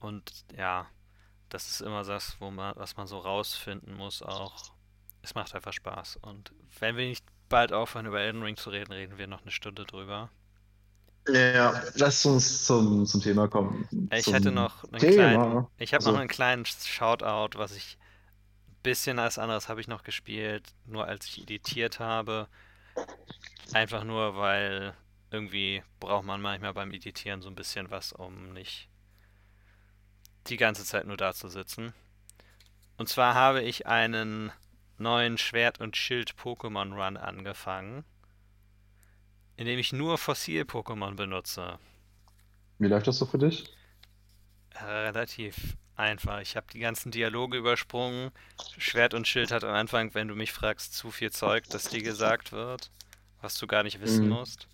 [0.00, 0.86] Und ja,
[1.48, 4.73] das ist immer das, wo man, was man so rausfinden muss auch.
[5.24, 6.18] Es macht einfach Spaß.
[6.22, 9.50] Und wenn wir nicht bald aufhören, über Elden Ring zu reden, reden wir noch eine
[9.50, 10.30] Stunde drüber.
[11.28, 13.88] Ja, lass uns zum, zum Thema kommen.
[14.10, 15.70] Ich hätte Zum noch einen kleinen, Thema.
[15.78, 17.98] ich habe noch Also, einen kleinen Shoutout, was ich
[18.68, 22.48] ein bisschen als anderes habe ich noch gespielt, nur als ich editiert habe.
[23.72, 24.94] Einfach nur, weil
[25.30, 28.88] irgendwie braucht man manchmal beim Editieren so ein bisschen was, um nicht
[30.46, 31.92] die ganze Zeit nur da zu sitzen.
[32.96, 34.52] Und zwar habe ich einen
[34.98, 38.04] neuen Schwert- und Schild-Pokémon-Run angefangen,
[39.56, 41.78] in dem ich nur Fossil-Pokémon benutze.
[42.78, 43.64] wie läuft das so für dich?
[44.80, 46.40] Relativ einfach.
[46.40, 48.32] Ich habe die ganzen Dialoge übersprungen.
[48.78, 52.02] Schwert und Schild hat am Anfang, wenn du mich fragst, zu viel Zeug, das dir
[52.02, 52.90] gesagt wird,
[53.40, 54.30] was du gar nicht wissen Mhm.
[54.30, 54.66] musst.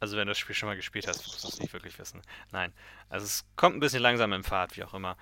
[0.00, 2.22] Also wenn du das Spiel schon mal gespielt hast, musst du es nicht wirklich wissen.
[2.52, 2.72] Nein.
[3.10, 5.16] Also es kommt ein bisschen langsam im Pfad, wie auch immer.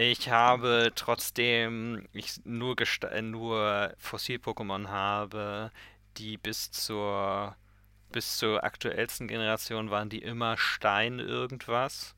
[0.00, 2.76] Ich habe trotzdem ich nur,
[3.10, 5.72] äh, nur Fossil-Pokémon habe,
[6.18, 7.56] die bis zur
[8.10, 12.14] bis zur aktuellsten Generation waren die immer Stein irgendwas.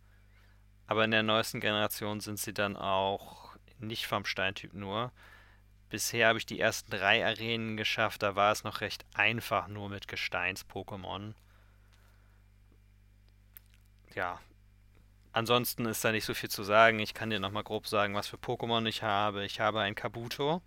[0.88, 5.10] Aber in der neuesten Generation sind sie dann auch nicht vom Steintyp nur.
[5.88, 9.88] Bisher habe ich die ersten drei Arenen geschafft, da war es noch recht einfach nur
[9.88, 11.32] mit Gesteins-Pokémon.
[14.14, 14.38] Ja,
[15.32, 16.98] ansonsten ist da nicht so viel zu sagen.
[17.00, 19.44] Ich kann dir nochmal grob sagen, was für Pokémon ich habe.
[19.44, 20.62] Ich habe ein Kabuto.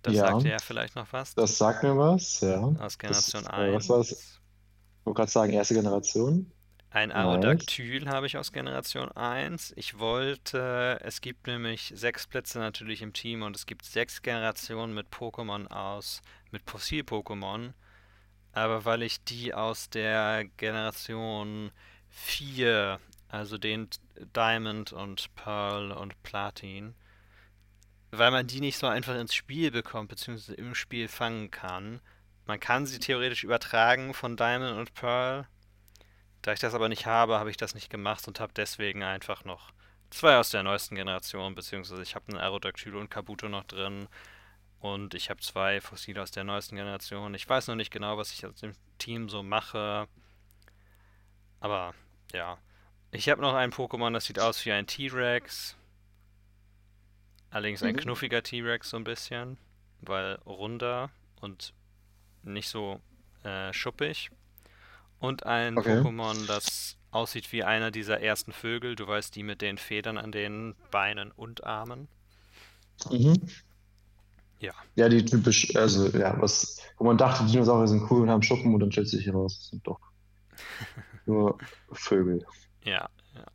[0.00, 1.36] Das sagt Ja, dir ja vielleicht noch was.
[1.36, 2.76] das sagt mir was, ja.
[2.78, 4.12] Aus Das, Generation äh, was war das?
[4.12, 4.40] Ich 1.
[5.04, 6.52] wollte gerade sagen, erste Generation.
[6.90, 7.66] Ein Nice.
[7.66, 9.72] Aerodactyl habe ich aus Generation 1.
[9.76, 14.92] Ich wollte, es gibt nämlich sechs Plätze natürlich im Team und es gibt sechs Generationen
[14.94, 17.72] mit Pokémon aus, mit Fossil-Pokémon.
[18.52, 21.72] Aber weil ich die aus der Generation
[22.16, 22.98] 4,
[23.28, 23.88] also den
[24.34, 26.94] Diamond und Pearl und Platin,
[28.10, 32.00] weil man die nicht so einfach ins Spiel bekommt, beziehungsweise im Spiel fangen kann.
[32.46, 35.46] Man kann sie theoretisch übertragen von Diamond und Pearl.
[36.42, 39.44] Da ich das aber nicht habe, habe ich das nicht gemacht und habe deswegen einfach
[39.44, 39.72] noch
[40.10, 44.08] zwei aus der neuesten Generation, beziehungsweise ich habe einen Aerodactyl und Kabuto noch drin
[44.80, 47.34] und ich habe zwei Fossile aus der neuesten Generation.
[47.34, 50.08] Ich weiß noch nicht genau, was ich aus dem Team so mache,
[51.60, 51.94] aber
[52.32, 52.58] ja.
[53.12, 55.76] Ich habe noch ein Pokémon, das sieht aus wie ein T-Rex.
[57.50, 58.00] Allerdings ein mhm.
[58.00, 59.56] knuffiger T-Rex so ein bisschen,
[60.02, 61.10] weil runder
[61.40, 61.72] und
[62.42, 63.00] nicht so
[63.44, 64.30] äh, schuppig.
[65.18, 66.00] Und ein okay.
[66.00, 70.32] Pokémon, das aussieht wie einer dieser ersten Vögel, du weißt, die mit den Federn an
[70.32, 72.08] den Beinen und Armen.
[73.10, 73.40] Mhm.
[74.58, 74.72] Ja.
[74.94, 78.72] Ja, die typisch, also ja, was, wo man dachte, Dinosaurier sind cool und haben Schuppen
[78.72, 80.00] und dann stellt sich heraus, es sind doch
[81.26, 81.58] nur
[81.92, 82.44] Vögel.
[82.84, 83.46] Ja, ja.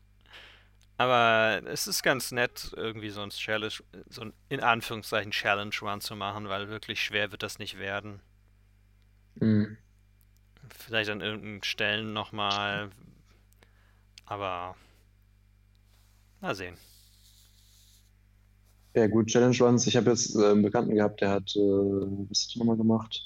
[0.98, 3.74] Aber es ist ganz nett, irgendwie so ein Challenge,
[4.10, 8.22] so ein in Anführungszeichen Challenge Run zu machen, weil wirklich schwer wird das nicht werden.
[9.36, 9.78] Mhm.
[10.70, 12.92] Vielleicht an irgendeinen Stellen nochmal.
[14.26, 14.76] Aber
[16.40, 16.78] mal sehen.
[18.94, 19.88] Ja, gut, Challenge Runs.
[19.88, 23.22] Ich habe jetzt äh, einen Bekannten gehabt, der hat, äh, was hat er nochmal gemacht?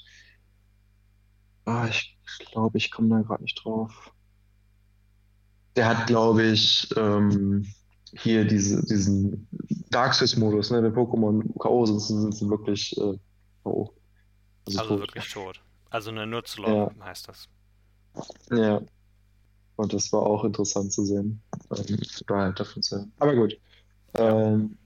[1.64, 2.16] Ah, ich
[2.50, 4.12] glaube, ich komme da gerade nicht drauf.
[5.76, 7.66] Der hat, glaube ich, ähm,
[8.18, 9.46] hier diese, diesen
[9.90, 10.82] Dark Souls-Modus, ne?
[10.82, 11.86] Wenn Pokémon K.O.
[11.86, 13.18] sind, sind sie wirklich äh,
[13.62, 13.92] K.O.
[14.66, 15.00] Also, also tot.
[15.00, 15.60] wirklich tot.
[15.90, 17.04] Also eine Nutzlog ja.
[17.04, 17.48] heißt das.
[18.50, 18.80] Ja.
[19.76, 21.40] Und das war auch interessant zu sehen.
[21.76, 21.98] Ähm,
[22.30, 23.12] halt davon zu hören.
[23.18, 23.58] Aber gut.
[24.14, 24.78] Ähm,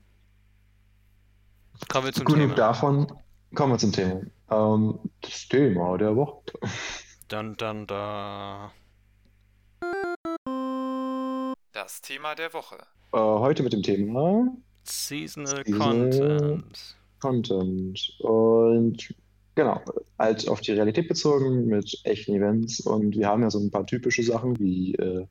[1.88, 2.54] kommen wir zum Thema.
[2.54, 3.12] davon.
[3.54, 4.22] Kommen wir zum Thema.
[4.50, 6.42] Ähm, das Thema der Woche.
[7.28, 8.72] Dann, dann, da.
[11.82, 12.76] Das Thema der Woche.
[13.14, 16.96] Äh, heute mit dem Thema Seasonal, Seasonal Content.
[17.20, 18.12] Content.
[18.18, 19.14] Und
[19.54, 19.80] genau,
[20.18, 22.80] halt auf die Realität bezogen mit echten Events.
[22.80, 25.26] Und wir haben ja so ein paar typische Sachen wie, äh,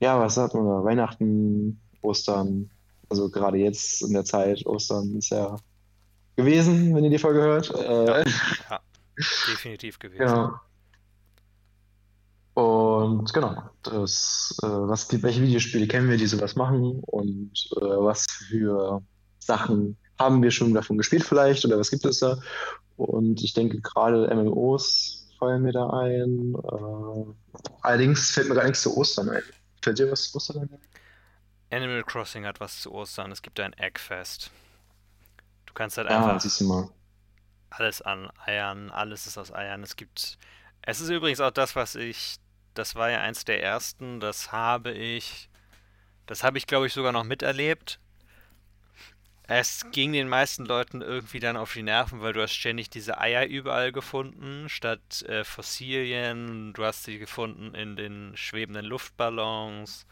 [0.00, 0.82] ja, was sagt man da?
[0.82, 2.68] Weihnachten, Ostern.
[3.08, 5.54] Also gerade jetzt in der Zeit, Ostern ist ja
[6.34, 7.72] gewesen, wenn ihr die Folge hört.
[7.72, 8.24] Äh,
[8.68, 8.80] ja,
[9.48, 10.26] definitiv gewesen.
[10.26, 10.54] Genau.
[12.98, 18.26] Und genau, das, äh, was, welche Videospiele kennen wir, die sowas machen und äh, was
[18.48, 19.02] für
[19.38, 22.38] Sachen haben wir schon davon gespielt vielleicht oder was gibt es da?
[22.96, 26.54] Und ich denke gerade MMOs fallen mir da ein.
[26.54, 29.42] Äh, allerdings fällt mir gar nichts zu Ostern ein.
[29.80, 30.78] Fällt dir was zu Ostern ein?
[31.70, 33.30] Animal Crossing hat was zu Ostern.
[33.30, 34.50] Es gibt ein Eggfest.
[35.66, 36.88] Du kannst halt ah, einfach siehst du mal.
[37.70, 39.84] alles an Eiern, alles ist aus Eiern.
[39.84, 40.36] Es gibt.
[40.82, 42.38] Es ist übrigens auch das, was ich
[42.78, 44.20] das war ja eins der ersten.
[44.20, 45.48] Das habe ich,
[46.26, 48.00] das habe ich glaube ich sogar noch miterlebt.
[49.50, 53.18] Es ging den meisten Leuten irgendwie dann auf die Nerven, weil du hast ständig diese
[53.18, 56.74] Eier überall gefunden, statt äh, Fossilien.
[56.74, 60.06] Du hast sie gefunden in den schwebenden Luftballons.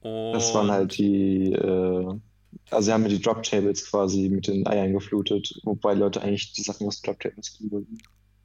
[0.00, 2.20] Und das waren halt die, äh,
[2.70, 6.62] also sie haben die Drop Tables quasi mit den Eiern geflutet, wobei Leute eigentlich die
[6.62, 7.98] Sachen aus Drop Tables wollten.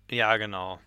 [0.10, 0.80] Ja, genau.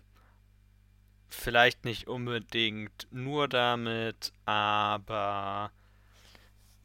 [1.37, 5.69] Vielleicht nicht unbedingt nur damit, aber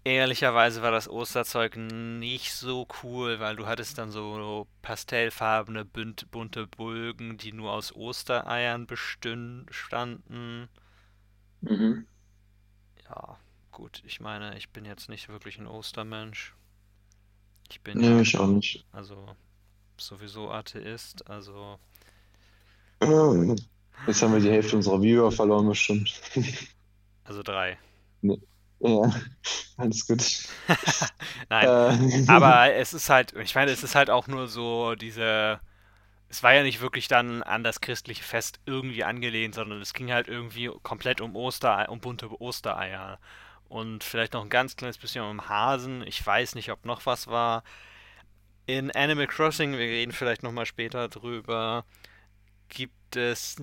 [0.05, 7.39] ehrlicherweise war das Osterzeug nicht so cool, weil du hattest dann so pastellfarbene, bunte Bulgen,
[7.39, 10.69] die nur aus Ostereiern bestanden.
[11.63, 12.07] Mhm.
[13.09, 13.39] Ja,
[13.73, 16.55] gut, ich meine, ich bin jetzt nicht wirklich ein Ostermensch.
[17.71, 18.85] Ich bin nee, ja, ich auch nicht.
[18.93, 19.37] Also
[19.97, 21.79] sowieso Atheist, also.
[24.07, 26.21] Jetzt haben wir die Hälfte unserer Viewer verloren, bestimmt.
[27.25, 27.79] Also drei.
[28.23, 28.41] Nee.
[28.81, 29.13] Ja,
[29.77, 30.49] alles gut.
[31.51, 32.25] Nein, äh.
[32.29, 35.61] aber es ist halt, ich meine, es ist halt auch nur so diese,
[36.31, 40.11] es war ja nicht wirklich dann an das christliche Fest irgendwie angelehnt, sondern es ging
[40.13, 43.19] halt irgendwie komplett um Ostereier, um bunte Ostereier.
[43.69, 46.03] Und vielleicht noch ein ganz kleines bisschen um Hasen.
[46.07, 47.63] Ich weiß nicht, ob noch was war.
[48.67, 51.85] In Animal Crossing, wir reden vielleicht nochmal später drüber,
[52.69, 53.57] gibt es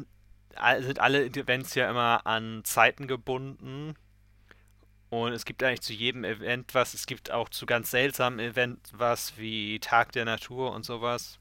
[0.79, 3.95] sind alle Events ja immer an Zeiten gebunden.
[5.09, 6.93] Und es gibt eigentlich zu jedem Event was.
[6.93, 11.39] Es gibt auch zu ganz seltsamen Events was wie Tag der Natur und sowas.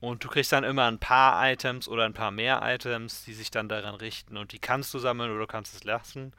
[0.00, 3.52] Und du kriegst dann immer ein paar Items oder ein paar mehr Items, die sich
[3.52, 4.36] dann daran richten.
[4.36, 6.32] Und die kannst du sammeln oder du kannst es lassen.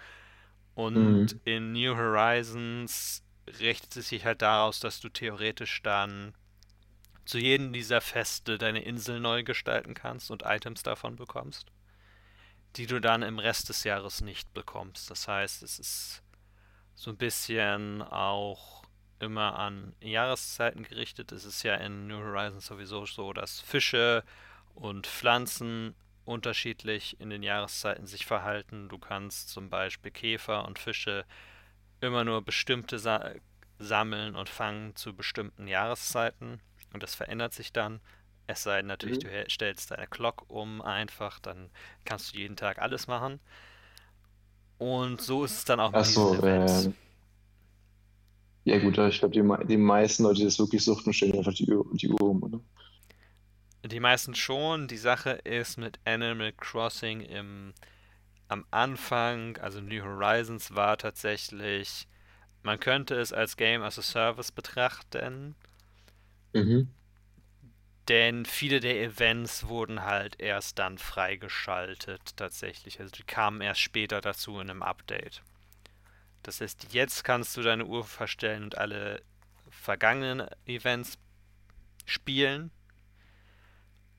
[0.75, 1.39] Und mhm.
[1.45, 3.23] in New Horizons
[3.59, 6.33] richtet es sich halt daraus, dass du theoretisch dann
[7.25, 11.71] zu jedem dieser Feste deine Insel neu gestalten kannst und Items davon bekommst,
[12.75, 15.09] die du dann im Rest des Jahres nicht bekommst.
[15.09, 16.23] Das heißt, es ist
[16.95, 18.83] so ein bisschen auch
[19.19, 21.31] immer an Jahreszeiten gerichtet.
[21.31, 24.23] Es ist ja in New Horizons sowieso so, dass Fische
[24.75, 28.89] und Pflanzen unterschiedlich in den Jahreszeiten sich verhalten.
[28.89, 31.25] Du kannst zum Beispiel Käfer und Fische
[32.01, 33.31] immer nur bestimmte Sa
[33.79, 36.61] sammeln und fangen zu bestimmten Jahreszeiten
[36.93, 37.99] und das verändert sich dann.
[38.47, 39.29] Es sei denn natürlich, mhm.
[39.29, 41.69] du stellst deine Clock um einfach, dann
[42.05, 43.39] kannst du jeden Tag alles machen.
[44.77, 46.91] Und so ist es dann auch mit Achso, äh,
[48.65, 51.65] ja gut, ich glaube, die, die meisten Leute, die das wirklich suchten, stellen einfach die,
[51.65, 52.59] die Uhr um, oder?
[53.85, 54.87] Die meisten schon.
[54.87, 57.73] Die Sache ist mit Animal Crossing im,
[58.47, 62.07] am Anfang, also New Horizons war tatsächlich,
[62.61, 65.55] man könnte es als Game as a Service betrachten.
[66.53, 66.87] Mhm.
[68.09, 72.99] Denn viele der Events wurden halt erst dann freigeschaltet tatsächlich.
[72.99, 75.41] Also die kamen erst später dazu in einem Update.
[76.43, 79.21] Das heißt, jetzt kannst du deine Uhr verstellen und alle
[79.69, 81.17] vergangenen Events
[82.05, 82.71] spielen.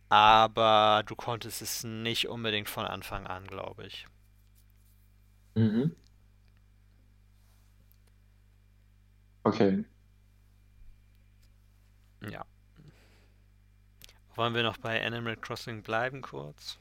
[0.09, 4.07] Aber du konntest es nicht unbedingt von Anfang an, glaube ich.
[5.57, 5.95] Mhm.
[9.47, 9.85] Okay.
[12.31, 12.45] Ja.
[14.37, 16.79] Wollen wir noch bei Animal Crossing bleiben kurz?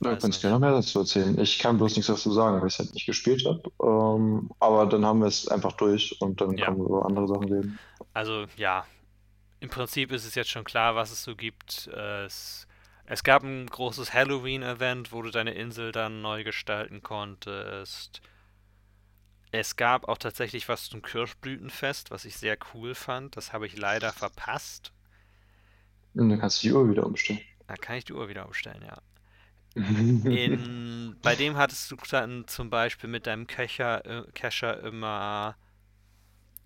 [0.00, 1.38] Da kannst du dir noch mehr dazu erzählen.
[1.38, 3.62] Ich kann bloß nichts dazu sagen, weil ich es halt nicht gespielt habe.
[3.82, 6.66] Ähm, aber dann haben wir es einfach durch und dann ja.
[6.66, 7.78] können wir über andere Sachen reden.
[8.14, 8.86] Also ja,
[9.60, 11.88] im Prinzip ist es jetzt schon klar, was es so gibt.
[11.88, 12.66] Es,
[13.04, 18.22] es gab ein großes Halloween-Event, wo du deine Insel dann neu gestalten konntest.
[19.52, 23.36] Es gab auch tatsächlich was zum Kirschblütenfest, was ich sehr cool fand.
[23.36, 24.92] Das habe ich leider verpasst.
[26.14, 27.40] Und dann kannst du die Uhr wieder umstellen.
[27.66, 28.98] Da kann ich die Uhr wieder umstellen, ja.
[29.74, 35.56] In, bei dem hattest du dann zum Beispiel mit deinem Köcher, äh, Kescher immer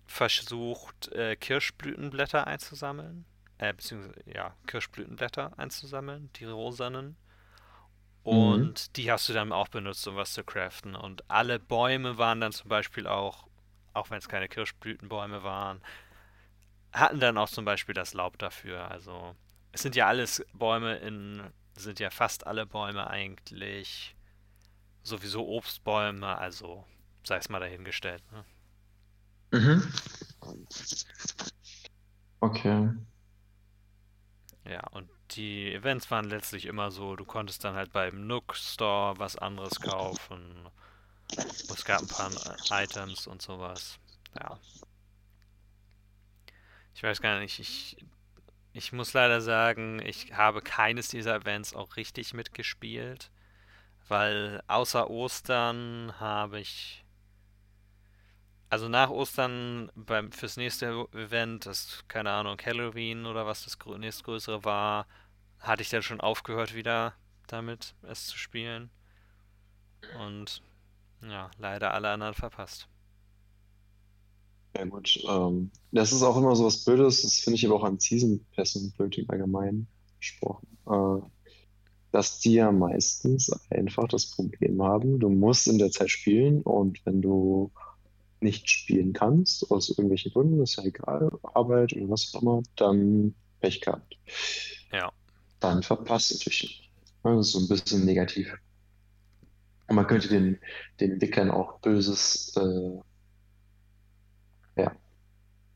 [0.07, 3.25] versucht, äh, Kirschblütenblätter einzusammeln.
[3.57, 7.15] Äh, beziehungsweise, ja, Kirschblütenblätter einzusammeln, die rosanen.
[8.25, 8.93] Und mhm.
[8.95, 10.95] die hast du dann auch benutzt, um was zu craften.
[10.95, 13.47] Und alle Bäume waren dann zum Beispiel auch,
[13.93, 15.79] auch wenn es keine Kirschblütenbäume waren,
[16.91, 18.89] hatten dann auch zum Beispiel das Laub dafür.
[18.89, 19.35] Also
[19.73, 21.43] es sind ja alles Bäume in,
[21.75, 24.15] sind ja fast alle Bäume eigentlich
[25.03, 26.83] sowieso Obstbäume, also
[27.23, 28.23] sei es mal dahingestellt.
[28.31, 28.45] Ne?
[29.59, 29.93] Mhm.
[32.39, 32.89] Okay.
[34.67, 39.17] Ja, und die Events waren letztlich immer so, du konntest dann halt beim Nook Store
[39.17, 40.69] was anderes kaufen.
[41.37, 42.31] Es gab ein paar
[42.71, 43.99] Items und sowas.
[44.39, 44.59] Ja.
[46.93, 47.97] Ich weiß gar nicht, ich,
[48.73, 53.31] ich muss leider sagen, ich habe keines dieser Events auch richtig mitgespielt,
[54.07, 57.05] weil außer Ostern habe ich
[58.69, 64.63] also nach Ostern beim fürs nächste Event, das keine Ahnung, Halloween oder was das nächstgrößere
[64.65, 65.07] war,
[65.67, 67.13] hatte ich dann schon aufgehört wieder
[67.47, 68.89] damit es zu spielen.
[70.19, 70.61] Und
[71.21, 72.87] ja, leider alle anderen verpasst.
[74.75, 77.83] Ja gut, ähm, das ist auch immer so was Blödes, das finde ich aber auch
[77.83, 79.87] an Season Pässen blöd im Allgemeinen
[80.19, 81.25] gesprochen, äh,
[82.11, 87.05] dass die ja meistens einfach das Problem haben, du musst in der Zeit spielen und
[87.05, 87.71] wenn du
[88.41, 93.33] nicht spielen kannst, aus irgendwelchen Gründen, ist ja egal, Arbeit oder was auch immer, dann
[93.61, 94.17] Pech gehabt.
[94.91, 95.13] Ja.
[95.59, 96.89] Dann verpasst natürlich.
[97.23, 98.53] Das ist so ein bisschen negativ.
[99.87, 100.59] Und man könnte den,
[100.99, 102.99] den Entwicklern auch Böses äh,
[104.81, 104.91] ja,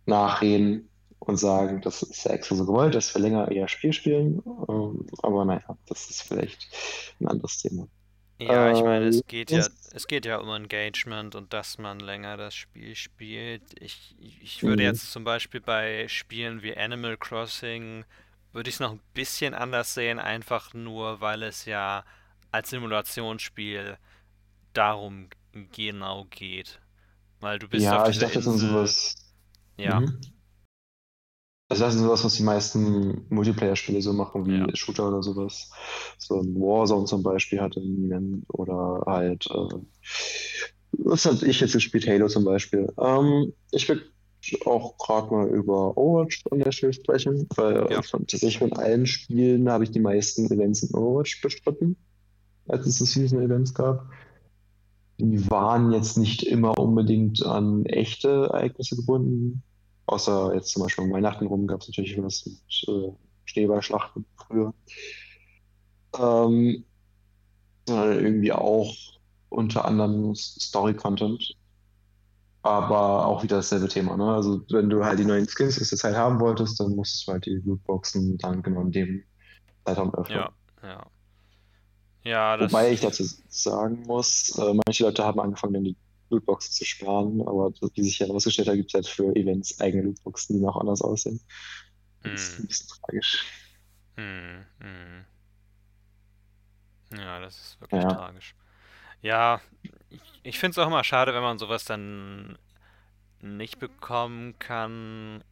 [0.05, 0.89] nachreden
[1.19, 4.41] und sagen, das ist ja extra so gewollt, dass wir länger ihr Spiel spielen.
[4.67, 6.67] Ähm, aber naja, das ist vielleicht
[7.19, 7.87] ein anderes Thema.
[8.41, 11.99] Ja, ich meine, es ähm, geht ja, es geht ja um Engagement und dass man
[11.99, 13.62] länger das Spiel spielt.
[13.81, 14.89] Ich, ich würde mhm.
[14.89, 18.06] jetzt zum Beispiel bei Spielen wie Animal Crossing,
[18.54, 22.04] würde ich es noch ein bisschen anders sehen, einfach nur, weil es ja
[22.52, 23.97] als Simulationsspiel
[24.73, 25.27] darum
[25.71, 26.79] genau geht.
[27.39, 28.54] Weil du bist ja, auf ich dachte, Insel.
[28.54, 29.15] das ist sowas.
[29.77, 30.00] Ja.
[30.02, 30.19] Mhm.
[31.69, 34.75] Also das ist sowas, was die meisten Multiplayer-Spiele so machen, wie ja.
[34.75, 35.69] Shooter oder sowas.
[36.17, 39.75] So ein Warzone zum Beispiel hatte einen oder halt, äh,
[40.93, 42.91] was hatte ich jetzt gespielt, Halo zum Beispiel.
[43.00, 44.04] Ähm, ich würde
[44.65, 48.02] auch gerade mal über Overwatch an der Stelle sprechen, weil ja.
[48.02, 51.95] tatsächlich von allen Spielen habe ich die meisten Events in Overwatch bestritten,
[52.67, 54.10] als es so Season-Events gab.
[55.17, 59.63] Die waren jetzt nicht immer unbedingt an echte Ereignisse gebunden.
[60.06, 63.12] Außer jetzt zum Beispiel um Weihnachten rum gab es natürlich was mit äh,
[63.45, 64.73] Schneeballschlachten früher.
[66.17, 66.83] Ähm,
[67.87, 68.95] sondern irgendwie auch
[69.50, 71.56] unter anderem Story-Content.
[72.62, 74.33] Aber auch wieder dasselbe Thema, ne?
[74.33, 77.31] Also wenn du halt die neuen Skins aus der Zeit haben wolltest, dann musstest du
[77.33, 79.23] halt die Lootboxen dann genau in dem
[79.85, 80.45] Zeitraum öffnen.
[80.45, 81.12] Ja, ja.
[82.23, 82.57] Ja.
[82.60, 85.97] Wobei ich dazu sagen muss, äh, manche Leute haben angefangen, dann die
[86.29, 90.57] Lootboxen zu sparen, aber wie sich herausgestellt hat, gibt es halt für Events eigene Lootboxen,
[90.57, 91.39] die noch anders aussehen.
[92.23, 93.45] Das ist Hm, ein bisschen tragisch.
[94.17, 95.25] hm, hm.
[97.12, 98.07] Ja, das ist wirklich Ja.
[98.07, 98.55] tragisch.
[99.21, 99.62] Ja,
[100.10, 102.57] ich, ich finde es auch immer schade, wenn man sowas dann
[103.41, 105.43] nicht bekommen kann.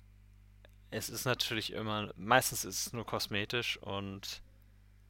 [0.91, 4.41] Es ist natürlich immer, meistens ist es nur kosmetisch und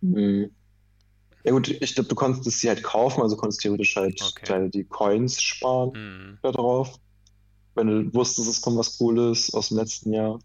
[0.02, 0.52] Mhm.
[1.44, 4.46] Ja gut, ich glaube, du konntest es sie halt kaufen, also konntest theoretisch halt Okay.
[4.48, 7.00] deine, die Coins sparen hm, da drauf.
[7.76, 10.40] Wenn du wusstest, es kommt was Cooles aus dem letzten Jahr.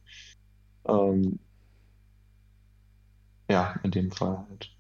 [0.86, 1.38] Ähm,
[3.50, 4.70] ja, in dem Fall halt.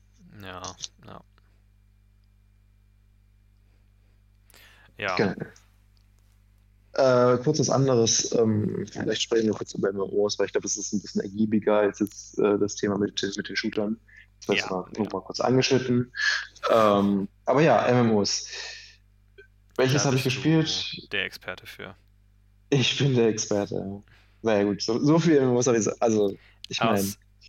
[0.42, 0.62] ja,
[1.06, 1.20] ja.
[5.02, 5.34] Ja, Genau.
[6.94, 8.32] Äh, kurz was anderes.
[8.32, 11.78] Ähm, vielleicht sprechen wir kurz über MMOs, weil ich glaube, es ist ein bisschen ergiebiger
[11.78, 13.98] als jetzt äh, das Thema mit, den- mit den Shootern.
[14.46, 15.02] Das war Ja, mal, ja.
[15.02, 16.12] nur mal kurz angeschnitten.
[16.70, 18.46] Ähm, aber ja, MMOs.
[19.78, 21.10] Welches habe ich gespielt?
[21.12, 21.94] der Experte für.
[22.68, 23.74] Ich bin der Experte.
[23.76, 24.02] ja.
[24.42, 24.82] Sehr gut.
[24.82, 25.88] So, so viel MMOs habe ich.
[26.02, 26.36] Also,
[26.68, 27.02] ich meine,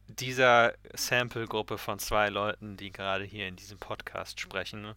[0.07, 4.93] dieser Sample-Gruppe von zwei Leuten, die gerade hier in diesem Podcast sprechen,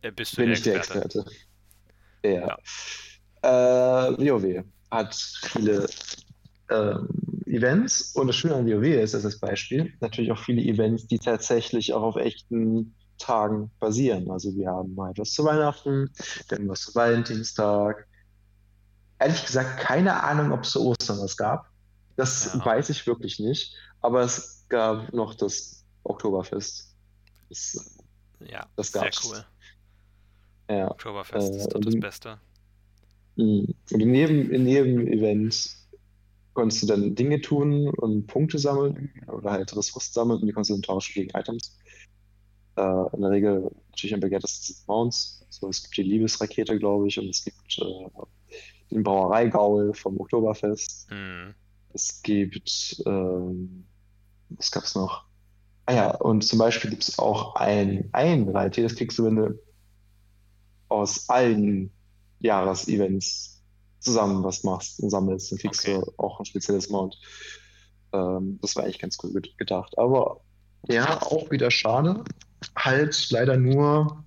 [0.00, 1.26] äh, bist du bin der ich der Experte.
[2.34, 2.62] Experte.
[3.42, 4.08] Ja.
[4.08, 5.86] Äh, WoW hat viele
[6.70, 7.08] ähm,
[7.46, 11.18] Events und das Schöne an WoW ist, das als Beispiel, natürlich auch viele Events, die
[11.18, 14.30] tatsächlich auch auf echten Tagen basieren.
[14.30, 16.10] Also wir haben mal etwas zu Weihnachten,
[16.48, 18.06] dann was zu Valentinstag.
[19.18, 21.66] Ehrlich gesagt, keine Ahnung, ob es zu Ostern was gab.
[22.16, 22.64] Das Ja.
[22.64, 23.74] weiß ich wirklich nicht.
[24.00, 26.94] Aber es gab noch das Oktoberfest.
[27.48, 27.96] Das,
[28.40, 29.24] Ja, Das sehr gab's.
[29.24, 29.44] cool.
[30.70, 30.90] Ja.
[30.90, 32.38] Oktoberfest Äh, ist doch das Beste.
[33.36, 33.74] Mhm.
[33.92, 35.76] Und in jedem, in jedem Event
[36.54, 40.70] konntest du dann Dinge tun und Punkte sammeln oder halt Ressourcen sammeln und die konntest
[40.70, 41.76] du dann tauschen gegen Items.
[42.76, 45.46] Äh, in der Regel natürlich am begehrtesten sind Mounts.
[45.50, 48.54] So, es gibt die Liebesrakete, glaube ich, und es gibt äh,
[48.90, 51.10] den Brauereigaul vom Oktoberfest.
[51.10, 51.54] Mhm.
[51.92, 53.86] Es gibt, ähm,
[54.50, 55.24] was gab's noch?
[55.86, 59.36] Ah ja, und zum Beispiel gibt es auch ein, ein Reittier, das kriegst du, wenn
[59.36, 59.58] du
[60.96, 61.90] aus allen
[62.40, 63.62] Jahresevents
[64.00, 66.00] zusammen was machst und sammelst, dann kriegst Okay.
[66.00, 67.18] du auch ein spezielles Mount.
[68.12, 69.96] Ähm, das war eigentlich ganz cool ge- gedacht.
[69.98, 70.40] Aber
[70.88, 72.22] ja, auch wieder schade.
[72.76, 74.24] Halt leider nur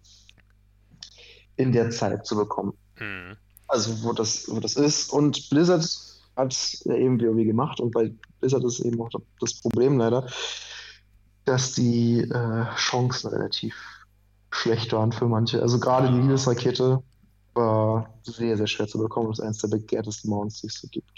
[1.55, 2.73] in der Zeit zu bekommen.
[2.99, 3.37] Mhm.
[3.67, 5.11] Also wo das, wo das ist.
[5.13, 5.87] Und Blizzard
[6.35, 6.55] hat
[6.85, 9.09] ja eben WoW gemacht und bei Blizzard ist eben auch
[9.39, 10.27] das Problem leider,
[11.45, 13.75] dass die äh, Chancen relativ
[14.59, 15.61] schlecht waren für manche.
[15.61, 16.21] Also gerade die Ah.
[16.21, 17.01] Liebesrakete
[17.53, 19.29] war sehr, sehr schwer zu bekommen.
[19.29, 21.11] Das ist eines der begehrtesten Mounts, die es so gibt.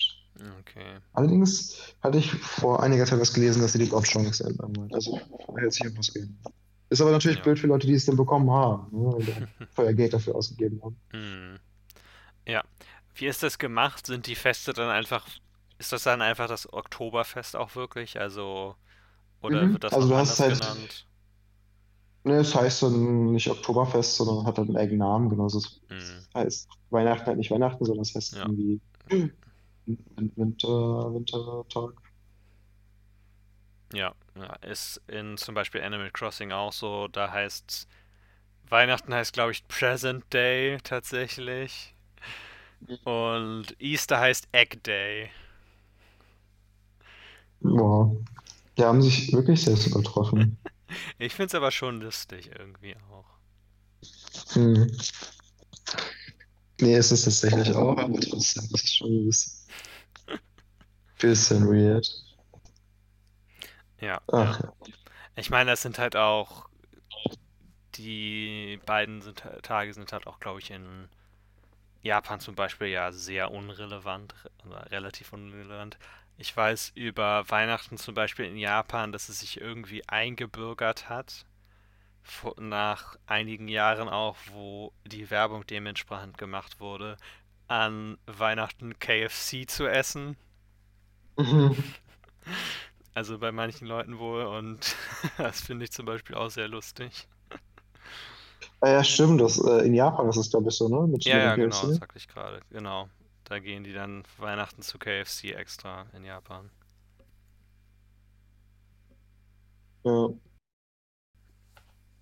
[0.60, 0.98] Okay.
[1.14, 4.94] Allerdings hatte ich vor einiger Zeit was gelesen, dass sie die Drop-Chance ändern wollen.
[4.94, 5.20] Also
[5.56, 6.38] hält sich etwas gehen.
[6.90, 7.44] Ist aber natürlich Ja.
[7.44, 9.28] blöd für Leute, die es dann bekommen haben, ne, und
[9.76, 10.98] vorher Geld dafür ausgegeben haben.
[11.14, 11.60] Mhm.
[12.48, 12.64] Ja.
[13.16, 14.08] Wie ist das gemacht?
[14.08, 15.28] Sind die Feste dann einfach,
[15.78, 18.20] ist das dann einfach das Oktoberfest auch wirklich?
[18.20, 18.76] Also,
[19.42, 19.74] oder Mhm.
[19.74, 21.06] wird das Also du hast halt- genannt?
[22.24, 25.30] Ne, es heißt dann nicht Oktoberfest, sondern hat halt einen eigenen Namen.
[25.30, 26.26] Genauso es Mhm.
[26.36, 28.42] heißt Weihnachten halt nicht Weihnachten, sondern es heißt Ja.
[28.42, 28.80] irgendwie
[29.88, 31.94] Win- Winter, Wintertag.
[33.94, 37.08] Ja, ja, ist in zum Beispiel Animal Crossing auch so.
[37.08, 37.88] Da heißt
[38.70, 41.94] Weihnachten heißt, glaube ich, Present Day tatsächlich.
[43.04, 45.30] Und Easter heißt Egg Day.
[47.62, 48.16] Wow.
[48.78, 50.58] Die haben sich wirklich selbst übertroffen.
[51.18, 53.26] Ich finde es aber schon lustig irgendwie auch.
[54.54, 54.92] Hm.
[56.80, 59.68] Nee, es ist tatsächlich auch, aber trotzdem, ist schon ein bisschen,
[61.20, 62.10] bisschen weird.
[64.00, 64.74] Ja, Ach, ja.
[65.36, 66.70] Ich meine, das sind halt auch
[67.96, 71.10] die beiden sind, Tage sind halt auch, glaube ich, in
[72.02, 74.34] Japan zum Beispiel ja sehr unrelevant,
[74.66, 76.00] oder relativ unrelevant.
[76.42, 81.46] Ich weiß über Weihnachten zum Beispiel in Japan, dass es sich irgendwie eingebürgert hat,
[82.58, 87.18] nach einigen Jahren auch, wo die Werbung dementsprechend gemacht wurde,
[87.68, 90.36] an Weihnachten KFC zu essen.
[93.14, 94.96] Also bei manchen Leuten wohl und
[95.38, 97.28] das finde ich zum Beispiel auch sehr lustig.
[98.80, 101.06] Ah ja, stimmt, das, äh, in Japan ist es, glaube ich, so, ne?
[101.08, 101.88] Mit Ja, ja, genau, KFC.
[101.88, 102.62] das sagte ich gerade.
[102.70, 103.10] Genau.
[103.52, 106.72] Da gehen die dann Weihnachten zu KFC extra in Japan.
[110.04, 110.32] Ja.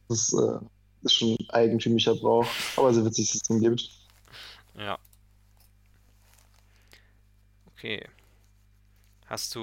[0.09, 0.59] Das äh,
[1.03, 3.89] ist schon ein eigentümlicher Brauch, aber so witzig, dass es den gibt.
[4.75, 4.97] Ja.
[7.77, 8.01] Okay.
[9.27, 9.61] Hast du,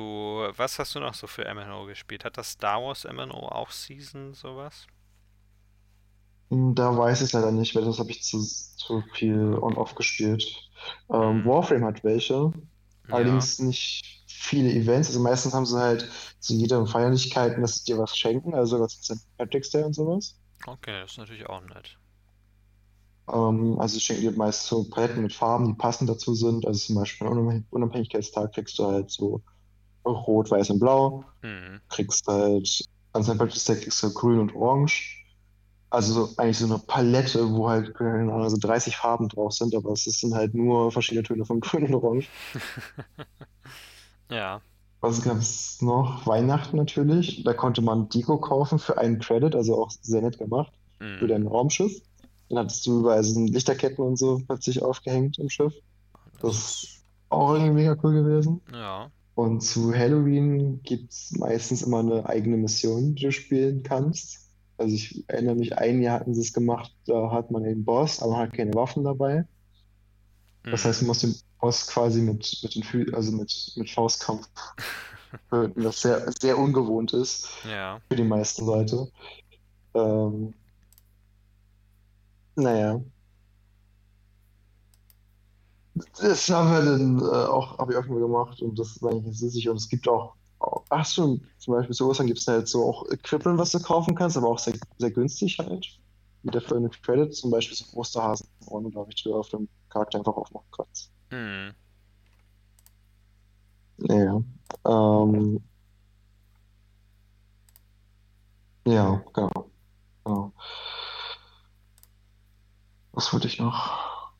[0.56, 2.24] was hast du noch so für MMO gespielt?
[2.24, 4.86] Hat das Star Wars MMO auch Season, sowas?
[6.50, 10.65] Hm, Da weiß ich leider nicht, weil das habe ich zu, zu viel on-off gespielt.
[11.12, 11.46] Ähm, Hm.
[11.46, 13.14] Warframe hat welche, Ja.
[13.14, 15.08] allerdings nicht viele Events.
[15.08, 16.08] Also meistens haben sie halt
[16.40, 19.26] zu jeder Feierlichkeiten, dass sie dir was schenken, also sogar zu St.
[19.38, 20.36] Patrick's Day und sowas.
[20.66, 21.96] Okay, das ist natürlich auch nett.
[23.32, 26.66] Ähm, also sie schenken dir meist so Paletten mit Farben, die passend dazu sind.
[26.66, 29.42] Also zum Beispiel am Unabhängig- Unabhängigkeitstag kriegst du halt so
[30.04, 31.24] Rot, Weiß und Blau.
[31.42, 31.80] Hm.
[31.88, 33.38] Kriegst halt an St.
[33.38, 35.25] Patrick's Day kriegst du Grün und Orange.
[35.90, 39.74] Also so, eigentlich so eine Palette, wo halt keine Ahnung, so 30 Farben drauf sind,
[39.74, 42.28] aber es sind halt nur verschiedene Töne von Grün und Orange.
[44.30, 44.60] Ja.
[45.00, 46.26] Was gab es noch?
[46.26, 47.44] Weihnachten natürlich.
[47.44, 51.28] Da konnte man Deko kaufen für einen Credit, also auch sehr nett gemacht, für Hm.
[51.28, 51.92] dein Raumschiff.
[52.48, 55.74] Dann hattest du überall so Lichterketten und so plötzlich aufgehängt im Schiff.
[56.40, 58.62] Das ist auch irgendwie mega cool gewesen.
[58.72, 59.10] Ja.
[59.34, 64.45] Und zu Halloween gibt es meistens immer eine eigene Mission, die du spielen kannst.
[64.78, 68.20] Also ich erinnere mich, ein Jahr hatten sie es gemacht, da hat man den Boss,
[68.20, 69.44] aber man hat keine Waffen dabei.
[70.64, 74.48] Das heißt, du musst den Boss quasi mit, mit den Fü also mit, mit Faustkampf
[75.50, 78.00] töten, was sehr, sehr ungewohnt ist Ja.
[78.08, 79.08] für die meisten Leute.
[79.94, 80.52] Ähm,
[82.56, 83.00] naja.
[86.20, 89.38] Das haben wir dann äh, auch, habe ich auch mal gemacht und das ist eigentlich
[89.38, 90.34] süßig und es gibt auch
[90.90, 94.14] ach schon, zum Beispiel zu Ostern gibt es halt so auch Equipment, was du kaufen
[94.14, 95.86] kannst, aber auch sehr, sehr günstig halt.
[96.42, 98.48] Wieder für eine Credit, zum Beispiel so Osterhasen,
[98.90, 101.10] glaube ich, die auf dem Charakter einfach aufmachen kannst.
[101.30, 101.72] Hm.
[103.98, 104.42] Ja.
[104.86, 105.60] Ähm,
[108.86, 109.70] ja, genau.
[110.24, 110.52] genau.
[113.12, 114.32] Was wollte ich noch?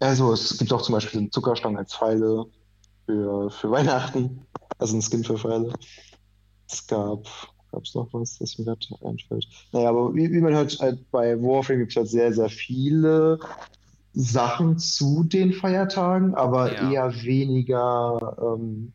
[0.00, 2.46] Also, es gibt auch zum Beispiel eine Zuckerstange als Pfeile
[3.06, 4.46] für, für Weihnachten.
[4.78, 5.72] Also ein Skin für Pfeile.
[6.70, 7.24] Es gab,
[7.70, 9.46] gab es noch was, das mir gerade einfällt?
[9.72, 13.38] Naja, aber wie, wie man hört, halt bei Warframe gibt es halt sehr, sehr viele
[14.14, 16.90] Sachen zu den Feiertagen, aber Ja.
[16.90, 18.92] eher weniger ähm,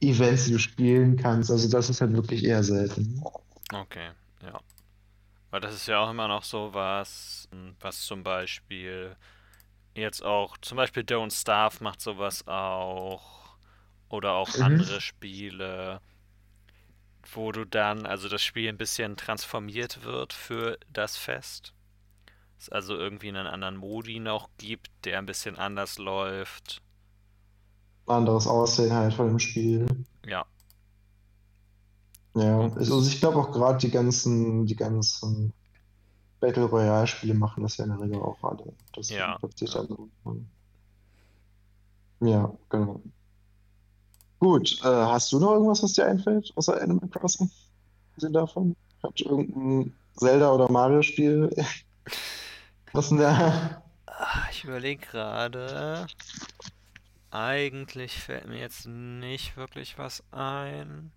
[0.00, 1.50] Events, die du spielen kannst.
[1.50, 3.22] Also das ist halt wirklich eher selten.
[3.72, 4.10] Okay,
[4.42, 4.60] ja.
[5.50, 7.48] Weil das ist ja auch immer noch so was,
[7.80, 9.16] was zum Beispiel
[9.94, 13.41] jetzt auch, zum Beispiel Don't Starve macht sowas auch.
[14.12, 14.62] Oder auch Mhm.
[14.62, 16.00] andere Spiele,
[17.34, 21.74] wo du dann, also das Spiel ein bisschen transformiert wird für das Fest.
[22.58, 26.82] Es also irgendwie einen anderen Modi noch gibt, der ein bisschen anders läuft.
[28.06, 29.86] Anderes Aussehen halt von dem Spiel.
[30.26, 30.46] Ja,
[32.34, 35.52] Ja, also ich glaube auch gerade die ganzen, die ganzen
[36.40, 38.74] Battle Royale Spiele machen das ja in der Regel auch alle.
[38.94, 39.38] Das Ja, ja.
[42.20, 43.02] ja, genau.
[44.42, 47.48] Gut, äh, hast du noch irgendwas, was dir einfällt, außer Animal Crossing?
[48.08, 48.74] Abgesehen davon?
[49.00, 51.48] Habt ihr irgendein Zelda- oder Mario-Spiel?
[52.92, 53.80] Was in der...
[54.06, 56.08] Ah, Ich überlege gerade.
[57.30, 61.12] Eigentlich fällt mir jetzt nicht wirklich was ein.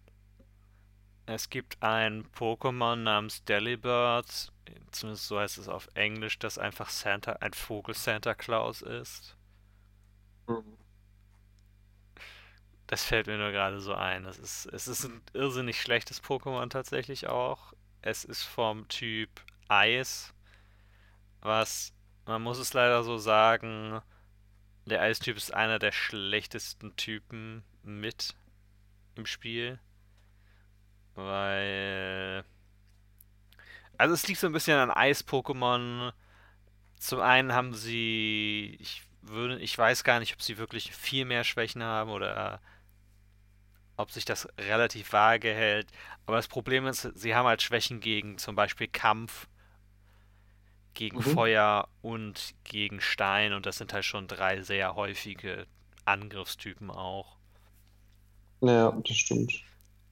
[1.26, 4.52] Es gibt ein Pokémon namens Delibird,
[4.92, 9.36] zumindest so heißt es auf Englisch, das einfach Santa, ein Vogel Santa Claus ist.
[12.88, 14.24] Das fällt mir nur gerade so ein.
[14.24, 17.74] Das ist, es ist ein irrsinnig schlechtes Pokémon tatsächlich auch.
[18.02, 19.30] Es ist vom Typ
[19.68, 20.34] Eis,
[21.42, 21.94] was,
[22.26, 24.02] man muss es leider so sagen,
[24.86, 28.36] der Eistyp ist einer der schlechtesten Typen mit
[29.16, 29.80] im Spiel.
[31.16, 32.44] Weil.
[33.98, 36.14] Also es liegt so ein bisschen an Eis-Pokémon.
[37.00, 38.78] Zum einen haben sie.
[38.80, 42.62] Ich würde, ich weiß gar nicht, ob sie wirklich viel mehr Schwächen haben oder
[43.98, 45.88] ob sich das relativ vage hält.
[46.26, 49.48] Aber das Problem ist, sie haben halt Schwächen gegen zum Beispiel Kampf,
[50.96, 51.22] gegen Mhm.
[51.22, 53.54] Feuer und gegen Stein.
[53.54, 55.68] Und das sind halt schon drei sehr häufige
[56.06, 57.38] Angriffstypen auch.
[58.62, 59.54] Ja, das stimmt.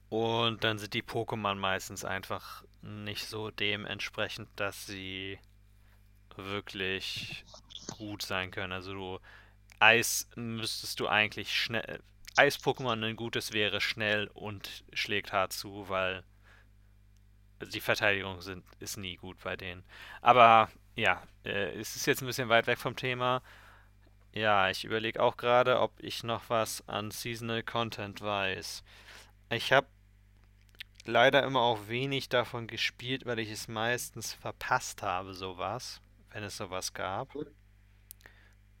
[0.08, 5.38] Und dann sind die Pokémon meistens einfach nicht so dementsprechend, dass sie
[6.36, 7.44] wirklich
[7.98, 8.72] gut sein können.
[8.72, 9.20] Also du
[9.80, 12.02] Eis müsstest du eigentlich schnell
[12.36, 16.24] Eis-Pokémon ein gutes wäre schnell und schlägt hart zu, weil
[17.72, 19.84] die Verteidigung sind, ist nie gut bei denen.
[20.20, 23.42] Aber ja, äh, es ist jetzt ein bisschen weit weg vom Thema.
[24.32, 28.82] Ja, ich überlege auch gerade, ob ich noch was an Seasonal Content weiß.
[29.50, 29.86] Ich habe
[31.04, 36.56] leider immer auch wenig davon gespielt, weil ich es meistens verpasst habe, sowas, wenn es
[36.56, 37.28] sowas gab.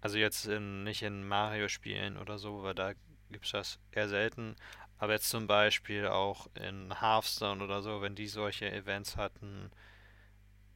[0.00, 2.92] Also jetzt in, nicht in Mario-Spielen oder so, weil da
[3.34, 4.56] gibt es das eher selten.
[4.98, 9.70] Aber jetzt zum Beispiel auch in Hearthstone oder so, wenn die solche Events hatten.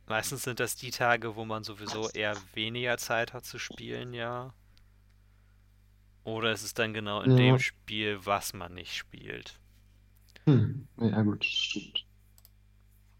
[0.06, 4.52] Meistens sind das die Tage, wo man sowieso eher weniger Zeit hat zu spielen, ja.
[6.22, 7.36] Oder ist es dann genau in Ja.
[7.36, 9.58] dem Spiel, was man nicht spielt?
[10.46, 10.88] Hm.
[11.00, 12.04] Ja, gut, stimmt.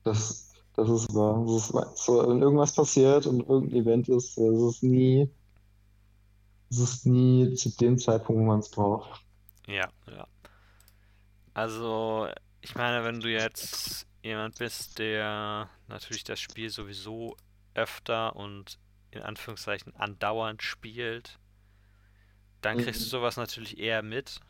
[0.03, 1.45] Das, das ist wahr.
[1.47, 5.31] Das ist so, wenn irgendwas passiert und irgendein Event ist, es ist nie,
[6.71, 9.23] es ist nie zu dem Zeitpunkt, wo man es braucht.
[9.69, 10.27] Ja, ja.
[11.55, 12.29] Also,
[12.61, 17.37] ich meine, wenn du jetzt jemand bist, der natürlich das Spiel sowieso
[17.75, 18.79] öfter und
[19.11, 21.39] in Anführungszeichen andauernd spielt,
[22.61, 23.11] dann kriegst du Mhm.
[23.11, 24.41] sowas natürlich eher mit.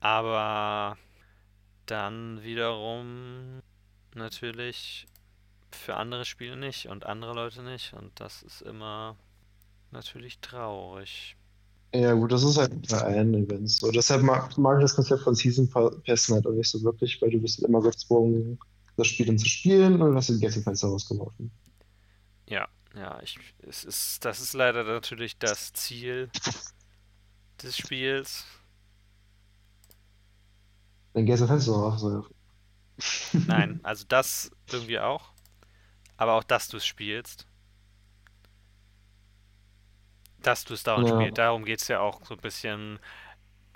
[0.00, 0.98] Aber
[1.86, 3.62] dann wiederum
[4.14, 5.06] natürlich
[5.72, 7.94] für andere Spiele nicht und andere Leute nicht.
[7.94, 9.16] Und das ist immer
[9.92, 11.36] natürlich traurig.
[11.94, 13.88] Ja, gut, das ist halt bei allen Events so.
[13.92, 15.70] Deshalb mag, mag ich das Konzept von Season
[16.02, 18.58] Pässen halt auch nicht so wirklich, weil du bist halt immer gezwungen,
[18.96, 21.52] das Spiel dann zu spielen und hast den Gästefenster rausgeworfen.
[22.48, 22.66] Ja,
[22.96, 26.30] ja, ich, es ist, das ist leider natürlich das Ziel
[27.62, 28.44] des Spiels.
[31.12, 32.34] Dein Gästefenster rausgeworfen.
[33.46, 35.32] Nein, also das irgendwie auch.
[36.16, 37.46] Aber auch, dass du es spielst.
[40.44, 41.14] Dass du es dauernd Ja.
[41.16, 41.38] spielst.
[41.38, 43.00] Darum geht es ja auch so ein bisschen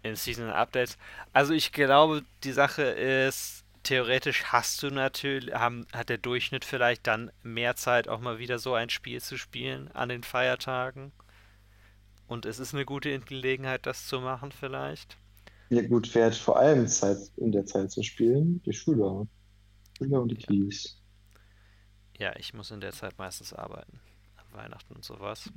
[0.03, 0.99] in Season Updates.
[1.33, 7.07] Also ich glaube, die Sache ist, theoretisch hast du natürlich, haben, hat der Durchschnitt vielleicht
[7.07, 11.13] dann mehr Zeit, auch mal wieder so ein Spiel zu spielen an den Feiertagen.
[12.29, 15.19] Und es ist eine gute Gelegenheit, das zu machen, vielleicht.
[15.71, 18.63] Ja, gut, wer hat vor allem Zeit, in der Zeit zu spielen?
[18.65, 19.27] Die Schüler.
[19.99, 21.03] Schüler und die Kiddies.
[22.19, 24.01] Ja, ich muss in der Zeit meistens arbeiten.
[24.37, 25.53] An Weihnachten und sowas.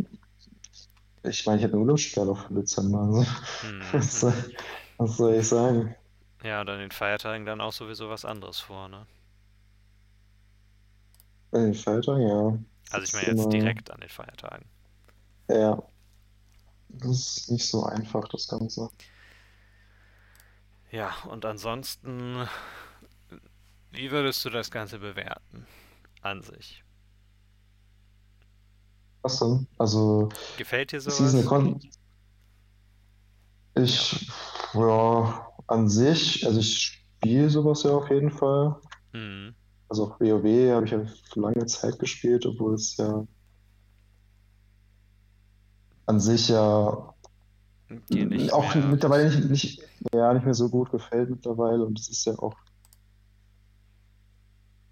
[1.23, 2.99] Ich meine, ich habe eine Urlaubssperre für Dezember.
[2.99, 3.25] Also,
[3.61, 4.33] Hm, was, soll,
[4.97, 5.95] was soll ich sagen?
[6.43, 9.07] Ja, und an den Feiertagen dann auch sowieso was anderes vor, ne?
[11.51, 12.57] Bei den Feiertagen, ja.
[12.89, 14.65] Also ich meine jetzt immer- direkt an den Feiertagen.
[15.49, 15.81] Ja.
[16.89, 18.89] Das ist nicht so einfach, das Ganze.
[20.91, 22.47] Ja, und ansonsten,
[23.91, 25.65] wie würdest du das Ganze bewerten?
[26.21, 26.83] An sich.
[29.21, 29.67] Was denn?
[29.77, 31.45] Also, Gefällt dir Season sowas?
[31.45, 31.79] Con.
[33.75, 34.31] Ich,
[34.73, 38.75] ja, an sich, also ich spiele sowas ja auf jeden Fall.
[39.13, 39.53] Hm,
[39.89, 43.25] Also auch WoW habe ich ja für lange Zeit gespielt, obwohl es ja
[46.07, 47.13] an sich ja
[48.51, 48.85] auch mehr.
[48.87, 52.55] mittlerweile nicht, nicht, ja, nicht mehr so gut gefällt mittlerweile und es ist ja auch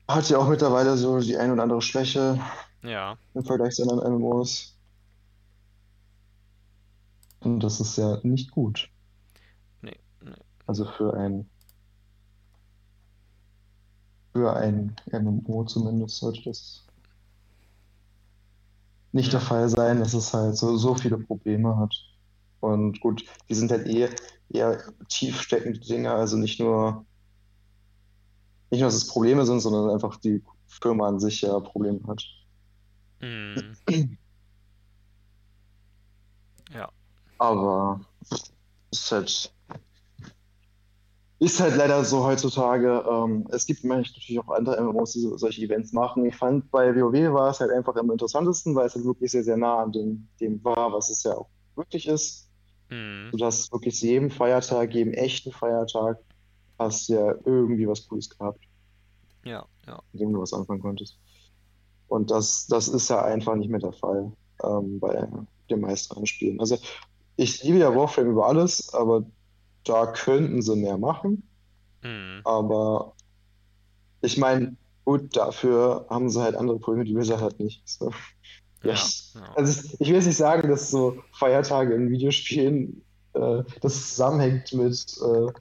[0.07, 2.39] hat ja auch mittlerweile so die ein oder andere Schwäche
[2.83, 4.77] Ja, im Vergleich zu anderen MMOs.
[7.41, 8.89] Und das ist ja nicht gut.
[9.81, 10.31] nee, nee.
[10.65, 11.49] Also für ein
[14.33, 16.85] für ein MMO zumindest sollte das
[19.11, 19.41] nicht der.
[19.41, 21.95] Fall sein, dass es halt so, so viele Probleme hat.
[22.59, 24.09] Und gut, die sind halt eh
[24.49, 27.05] eher tief steckende Dinge, also nicht nur
[28.71, 32.23] nicht nur, dass es Probleme sind, sondern einfach die Firma an sich ja Probleme hat.
[33.21, 33.75] Hm,
[36.73, 36.89] ja,
[37.37, 38.01] Aber
[38.91, 39.53] ist halt,
[41.39, 43.03] ist halt leider so heutzutage.
[43.09, 46.25] Ähm, es gibt natürlich auch andere MMOs, die so, solche Events machen.
[46.25, 49.43] Ich fand, bei WoW war es halt einfach am interessantesten, weil es halt wirklich sehr,
[49.43, 52.49] sehr nah an dem, dem war, was es ja auch wirklich ist.
[52.89, 56.17] hm, Du hast wirklich zu jedem Feiertag, jedem echten Feiertag,
[56.79, 58.59] hast ja irgendwie was Cooles gehabt,
[59.45, 60.01] ja, ja.
[60.11, 61.19] mit dem du was anfangen konntest.
[62.09, 64.31] Und das, das ist ja einfach nicht mehr der Fall
[64.63, 65.27] ähm, bei
[65.69, 66.59] den meisten anderen Spielen.
[66.59, 66.77] Also
[67.37, 69.23] ich liebe ja Warframe über alles, aber
[69.85, 71.43] da könnten sie mehr machen.
[72.01, 73.13] Hm, Aber
[74.21, 77.87] ich meine, gut, dafür haben sie halt andere Probleme, die Blizzard halt nicht.
[77.87, 78.11] So.
[78.83, 78.99] Ja, ja,
[79.55, 83.01] also ich, ich will jetzt nicht sagen, dass so Feiertage in Videospielen
[83.33, 85.51] äh, das zusammenhängt mit äh,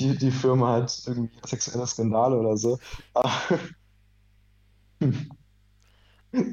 [0.00, 2.78] die, die Firma hat irgendwie sexuelle Skandale oder so.
[3.14, 3.30] Aber,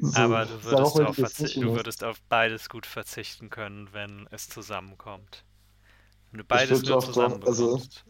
[0.02, 1.24] so, Aber du würdest, auf du
[1.54, 1.76] hinaus.
[1.76, 5.44] würdest auf beides gut verzichten können, wenn es zusammenkommt.
[6.32, 7.00] Wenn du beides nur
[7.46, 8.06] also zusammenbekommst.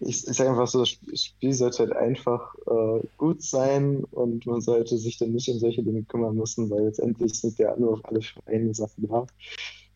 [0.00, 4.46] ich, ich sage einfach so, das Sp- Spiel sollte halt einfach äh, gut sein und
[4.46, 7.94] man sollte sich dann nicht um solche Dinge kümmern müssen, weil letztendlich sind ja nur
[7.94, 9.26] auf alle für eine Sache da,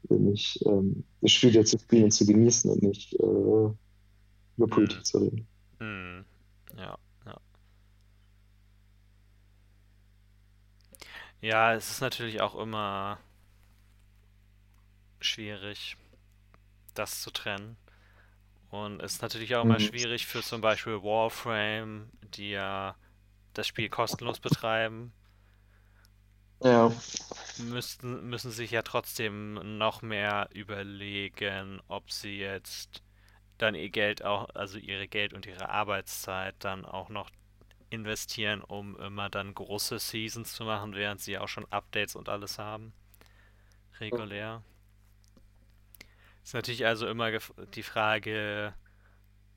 [0.08, 3.74] nämlich ähm, das Spiel ja zu spielen und zu genießen und nicht äh, über
[4.70, 5.04] Politik Hm.
[5.04, 5.48] zu reden.
[5.80, 6.24] Hm,
[6.76, 6.98] ja,
[11.40, 11.74] ja.
[11.74, 13.18] Es ist natürlich auch immer
[15.20, 15.96] schwierig,
[16.94, 17.76] das zu trennen.
[18.70, 19.84] Und es ist natürlich auch immer mhm.
[19.84, 22.96] schwierig für zum Beispiel Warframe, die ja
[23.54, 25.12] das Spiel kostenlos betreiben.
[26.62, 26.92] Ja.
[27.58, 33.02] Müssten, müssen sich ja trotzdem noch mehr überlegen, ob sie jetzt
[33.58, 37.30] dann ihr Geld auch, also ihre Geld und ihre Arbeitszeit dann auch noch
[37.90, 42.58] investieren, um immer dann große Seasons zu machen, während sie auch schon Updates und alles
[42.58, 42.92] haben.
[44.00, 44.62] Regulär.
[46.42, 47.30] Ist natürlich also immer
[47.74, 48.74] die Frage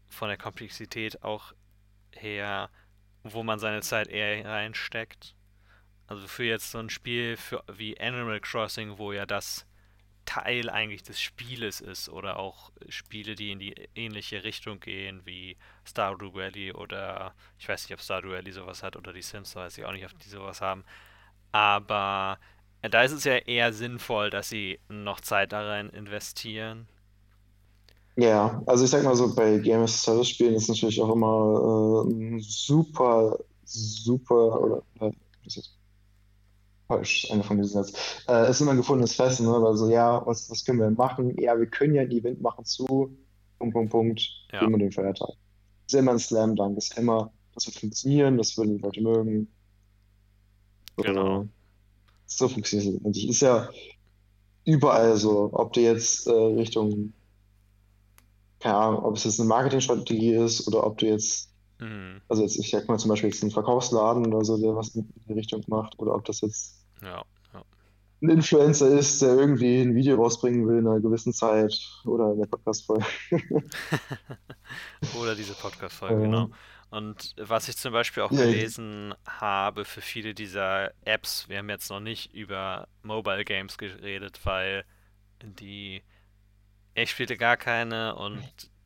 [0.09, 1.53] von der Komplexität auch
[2.13, 2.69] her,
[3.23, 5.36] wo man seine Zeit eher reinsteckt.
[6.07, 9.65] Also für jetzt so ein Spiel für, wie Animal Crossing, wo ja das
[10.32, 15.57] Teil eigentlich des Spieles ist oder auch Spiele, die in die ähnliche Richtung gehen wie
[15.84, 19.77] Stardew Valley oder ich weiß nicht, ob Stardew Valley sowas hat oder die Sims, weiß
[19.77, 20.86] ich auch nicht, ob die sowas haben.
[21.51, 22.39] Aber
[22.82, 26.88] da ist es ja eher sinnvoll, dass sie noch Zeit darin investieren.
[28.15, 32.05] Ja, also ich sag mal so, bei Game as Service Spielen ist natürlich auch immer
[32.07, 35.11] äh, super, super, oder äh,
[35.43, 35.80] das ist
[36.92, 37.96] falsch, einer von diesen Sätzen.
[38.28, 39.54] Äh, ist immer ein gefundenes Fest, ne?
[39.54, 41.36] Also ja, was, was können wir machen?
[41.39, 42.86] Ja, wir können ja ein Event machen zu,
[43.58, 44.66] Punkt, Punkt, Punkt, ja.
[44.66, 45.30] und dem Feiertag.
[45.88, 49.48] Ist immer ein Slam Dunk, ist immer, das wird funktionieren, das würden die Leute mögen.
[50.98, 51.48] Genau.
[52.26, 53.02] So funktioniert es.
[53.02, 53.70] Und ich ist ja
[54.66, 57.14] überall so, ob du jetzt äh, Richtung,
[58.60, 62.22] keine Ahnung, ob es jetzt eine Marketingstrategie ist oder ob du jetzt, mhm.
[62.30, 65.10] also jetzt, ich sag mal zum Beispiel jetzt einen Verkaufsladen oder so, der was in
[65.28, 67.24] die Richtung macht, oder ob das jetzt ja,
[67.54, 67.64] ja.
[68.22, 71.74] ein Influencer ist, der irgendwie ein Video rausbringen will in einer gewissen Zeit
[72.06, 73.06] oder in der Podcast-Folge.
[75.20, 76.49] oder diese Podcast-Folge, genau.
[76.89, 81.89] Und was ich zum Beispiel auch gelesen habe für viele dieser Apps, wir haben jetzt
[81.89, 84.84] noch nicht über Mobile Games geredet, weil
[85.41, 86.04] die
[86.93, 88.41] ich spielte gar keine und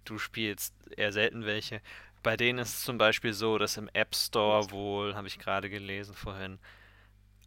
[0.06, 1.82] du spielst eher selten welche.
[2.24, 5.70] Bei denen ist es zum Beispiel so, dass im App Store wohl, habe ich gerade
[5.70, 6.60] gelesen vorhin,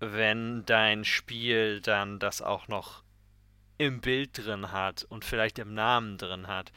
[0.00, 3.02] wenn dein Spiel dann das auch noch
[3.78, 6.72] im Bild drin hat und vielleicht im Namen drin hat,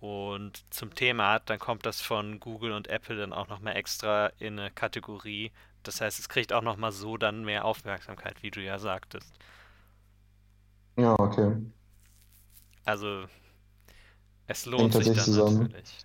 [0.00, 4.28] und zum Thema hat, dann kommt das von Google und Apple dann auch nochmal extra
[4.38, 5.50] in eine Kategorie.
[5.82, 9.32] Das heißt, es kriegt auch nochmal so dann mehr Aufmerksamkeit, wie du ja sagtest.
[10.96, 11.56] Ja, okay.
[12.84, 13.24] Also,
[14.46, 15.62] es lohnt sich dann zusammen.
[15.62, 15.98] natürlich.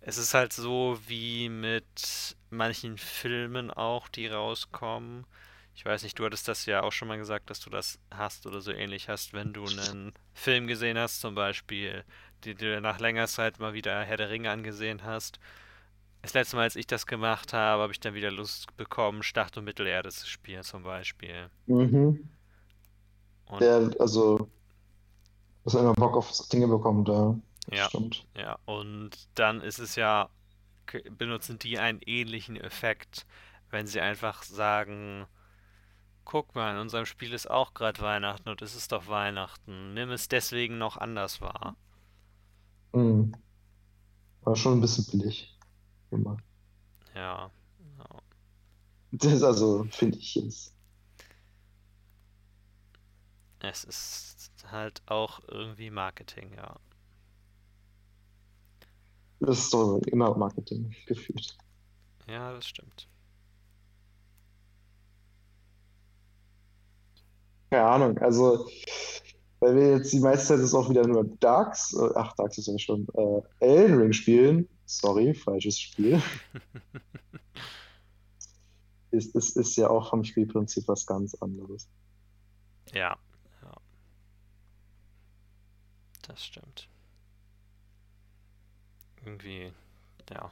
[0.00, 5.26] Es ist halt so wie mit manchen Filmen auch, die rauskommen.
[5.74, 8.46] Ich weiß nicht, du hattest das ja auch schon mal gesagt, dass du das hast
[8.46, 12.04] oder so ähnlich hast, wenn du einen Film gesehen hast, zum Beispiel
[12.44, 15.38] die du nach längerer Zeit mal wieder Herr der Ringe angesehen hast.
[16.22, 19.56] Das letzte Mal, als ich das gemacht habe, habe ich dann wieder Lust bekommen, Schlacht
[19.56, 21.48] um Mittelerde zu spielen, zum Beispiel.
[21.66, 22.28] Mhm.
[23.46, 24.48] Und Der, also,
[25.64, 27.34] dass er immer Bock auf Dinge bekommt, da.
[27.70, 28.26] Ja, stimmt.
[28.36, 30.28] ja, und dann ist es ja,
[31.16, 33.26] benutzen die einen ähnlichen Effekt,
[33.70, 35.26] wenn sie einfach sagen,
[36.24, 39.94] guck mal, in unserem Spiel ist auch gerade Weihnachten und es ist doch Weihnachten.
[39.94, 41.76] Nimm es deswegen noch anders wahr.
[42.92, 43.34] Mhm.
[44.42, 45.58] War schon ein bisschen billig
[46.10, 46.42] gemacht.
[47.14, 47.50] Ja.
[47.98, 48.22] ja.
[49.12, 50.74] Das also, finde ich jetzt.
[53.60, 56.76] Es ist halt auch irgendwie Marketing, ja.
[59.40, 61.56] Das ist doch immer Marketing gefühlt.
[62.28, 63.08] Ja, das stimmt.
[67.70, 68.66] Keine Ahnung, also
[69.60, 72.66] weil wir jetzt die meiste Zeit ist auch wieder nur Darks, äh, ach, Darks ist
[72.66, 74.68] ja schon, äh, Elden Ring spielen.
[74.86, 76.20] Sorry, falsches Spiel.
[79.10, 81.88] ist, ist, ist ja auch vom Spielprinzip was ganz anderes.
[82.92, 83.18] Ja,
[83.62, 83.76] ja.
[86.22, 86.88] Das stimmt.
[89.24, 89.72] Irgendwie,
[90.30, 90.50] ja.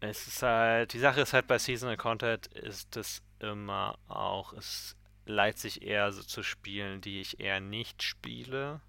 [0.00, 4.96] Es ist halt, die Sache ist halt bei Seasonal Content ist es immer auch, es
[5.26, 8.80] leiht sich eher so zu Spielen, die ich eher nicht spiele.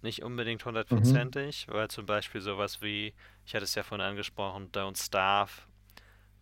[0.00, 1.72] Nicht unbedingt hundertprozentig, mhm.
[1.72, 3.14] weil zum Beispiel sowas wie,
[3.44, 5.52] ich hatte es ja vorhin angesprochen, Don't Starve,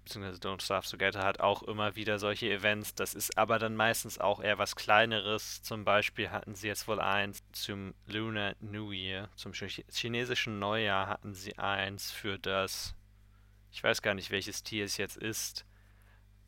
[0.07, 2.95] beziehungsweise Don't Starve Together hat auch immer wieder solche Events.
[2.95, 5.63] Das ist aber dann meistens auch eher was Kleineres.
[5.63, 11.35] Zum Beispiel hatten sie jetzt wohl eins zum Lunar New Year, zum chinesischen Neujahr hatten
[11.35, 12.95] sie eins für das,
[13.71, 15.67] ich weiß gar nicht, welches Tier es jetzt ist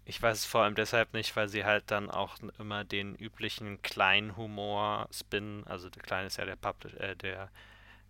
[0.08, 3.82] ich weiß es vor allem deshalb nicht, weil sie halt dann auch immer den üblichen
[3.82, 7.50] kleinen Humor spinnen, also der kleine ist ja der Publish äh, der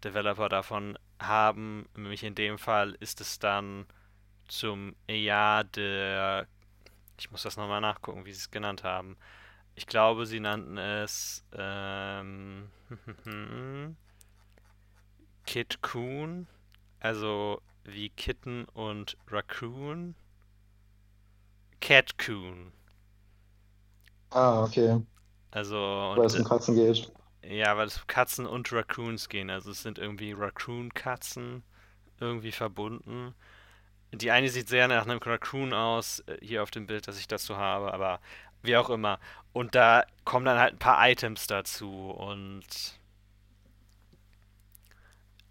[0.04, 1.88] Developer davon haben.
[1.96, 3.86] Nämlich in dem Fall ist es dann
[4.48, 6.46] zum Jahr der,
[7.18, 9.16] ich muss das nochmal nachgucken, wie sie es genannt haben,
[9.76, 12.70] Ich glaube, sie nannten es ähm,
[15.46, 16.46] Kid Coon,
[17.00, 20.14] also wie Kitten und Raccoon.
[21.80, 22.72] Cat Coon.
[24.30, 25.00] Ah, okay.
[25.50, 25.76] Also.
[25.76, 27.12] Weil es um Katzen geht.
[27.42, 29.50] Ja, weil es um Katzen und Raccoons gehen.
[29.50, 31.62] Also es sind irgendwie Raccoon-Katzen
[32.20, 33.34] irgendwie verbunden.
[34.12, 37.28] Die eine sieht sehr nach einem Raccoon aus, äh, hier auf dem Bild, das ich
[37.28, 38.20] dazu habe, aber
[38.62, 39.18] wie auch immer.
[39.52, 42.98] Und da kommen dann halt ein paar Items dazu und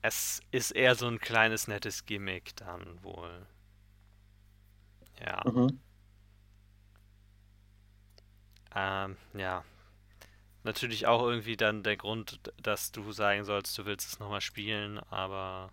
[0.02, 3.46] es ist eher so ein kleines nettes Gimmick dann wohl.
[5.20, 5.44] Ja.
[5.46, 5.80] Mhm.
[8.76, 9.64] Ähm, ja.
[10.64, 15.00] Natürlich auch irgendwie dann der Grund, dass du sagen sollst, du willst es nochmal spielen,
[15.10, 15.72] aber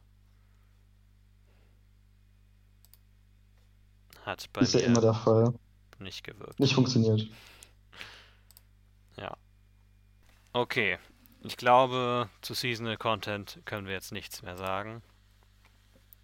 [4.25, 5.55] hat bei ist mir ja immer der Fall.
[5.99, 6.59] nicht gewirkt.
[6.59, 7.29] Nicht funktioniert.
[9.17, 9.37] Ja.
[10.53, 10.99] Okay.
[11.43, 15.03] Ich glaube, zu Seasonal Content können wir jetzt nichts mehr sagen.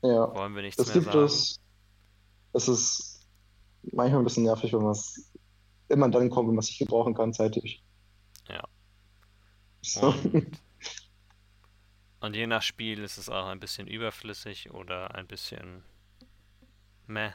[0.02, 0.34] Ja.
[0.34, 1.24] Wollen wir nichts es mehr gibt sagen?
[1.24, 1.60] Es,
[2.54, 3.26] es ist
[3.92, 5.30] manchmal ein bisschen nervig, wenn man es
[5.88, 7.82] immer dann kommt, wenn man es nicht gebrauchen kann, zeitig.
[8.48, 8.62] Ja.
[9.82, 10.08] So.
[10.08, 10.58] Und,
[12.20, 15.84] und je nach Spiel ist es auch ein bisschen überflüssig oder ein bisschen
[17.06, 17.32] meh.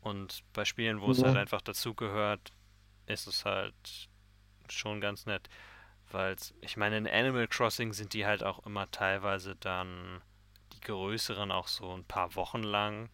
[0.00, 2.52] Und bei Spielen, wo es halt einfach dazugehört,
[3.06, 4.08] ist es halt
[4.68, 5.48] schon ganz nett.
[6.10, 10.22] Weil, ich meine, in Animal Crossing sind die halt auch immer teilweise dann
[10.72, 13.10] die größeren auch so ein paar Wochen lang.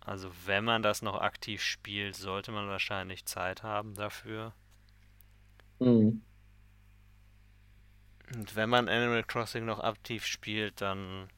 [0.00, 4.54] Also wenn man das noch aktiv spielt, sollte man wahrscheinlich Zeit haben dafür.
[5.78, 6.22] Mhm.
[8.34, 11.28] Und wenn man Animal Crossing noch aktiv spielt, dann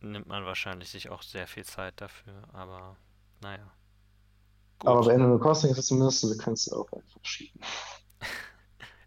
[0.00, 2.42] nimmt man wahrscheinlich sich auch sehr viel Zeit dafür.
[2.52, 2.96] Aber
[3.40, 3.70] naja.
[4.78, 4.88] Gut.
[4.88, 7.60] Aber bei Animal Crossing ist es zumindest, du kannst auch einfach cheaten.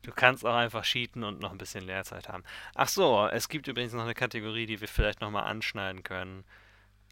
[0.04, 2.44] Du kannst auch einfach cheaten und noch ein bisschen Leerzeit haben.
[2.74, 6.44] Ach so, es gibt übrigens noch eine Kategorie, die wir vielleicht nochmal anschneiden können,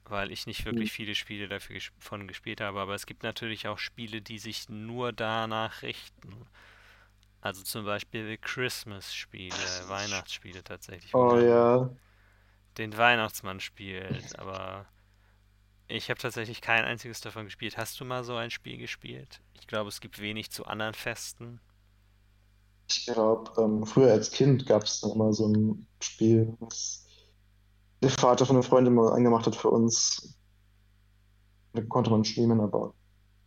[0.06, 0.96] weil ich nicht wirklich hm.
[0.96, 4.70] viele Spiele dafür ges von gespielt habe, aber es gibt natürlich auch Spiele, die sich
[4.70, 6.48] nur danach richten.
[7.42, 9.56] Also zum Beispiel Christmas-Spiele,
[9.88, 11.14] Weihnachtsspiele tatsächlich.
[11.14, 11.90] Oh ja.
[12.80, 14.86] Den Weihnachtsmann spielt, aber
[15.90, 17.78] ich habe tatsächlich kein einziges davon gespielt.
[17.78, 19.42] Hast du mal so ein Spiel gespielt?
[19.60, 21.60] Ich glaube, es gibt wenig zu anderen Festen.
[22.88, 27.06] Ich glaube, ähm, früher als Kind gab es mal so ein Spiel, was
[28.02, 30.38] der Vater von einer Freundin mal angemacht hat für uns.
[31.74, 32.94] Da konnte man streamen, aber.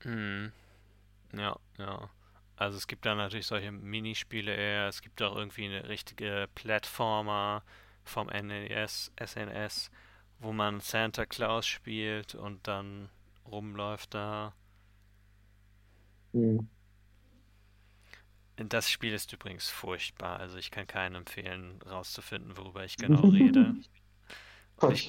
[0.01, 0.53] Hm.
[1.35, 2.11] Ja, ja.
[2.57, 4.89] Also es gibt da natürlich solche Minispiele eher.
[4.89, 7.63] Es gibt auch irgendwie eine richtige Plattformer
[8.05, 9.91] vom NES, SNS
[10.43, 13.09] wo man Santa Claus spielt und dann
[13.47, 14.55] rumläuft da.
[16.33, 16.69] Mhm.
[18.57, 23.75] Das Spiel ist übrigens furchtbar, also ich kann keinen empfehlen, rauszufinden, worüber ich genau rede.
[24.77, 25.09] Und ich,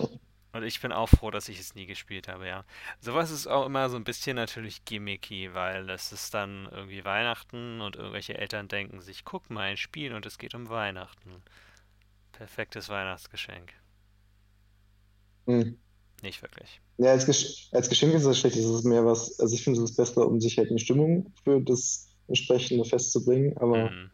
[0.53, 2.63] und ich bin auch froh, dass ich es nie gespielt habe, ja.
[2.99, 7.81] Sowas ist auch immer so ein bisschen natürlich gimmicky, weil es ist dann irgendwie Weihnachten
[7.81, 11.43] und irgendwelche Eltern denken sich, guck mal, ein Spiel und es geht um Weihnachten.
[12.33, 13.73] Perfektes Weihnachtsgeschenk.
[15.47, 15.77] Hm.
[16.21, 16.81] Nicht wirklich.
[16.97, 18.55] Ja, als, Gesch als Geschenk ist es schlecht.
[18.55, 21.33] Es ist mehr was, also ich finde es ist besser, um sich halt eine Stimmung
[21.43, 24.11] für das entsprechende Fest zu bringen, aber Mhm.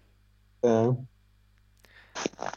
[0.63, 0.93] äh,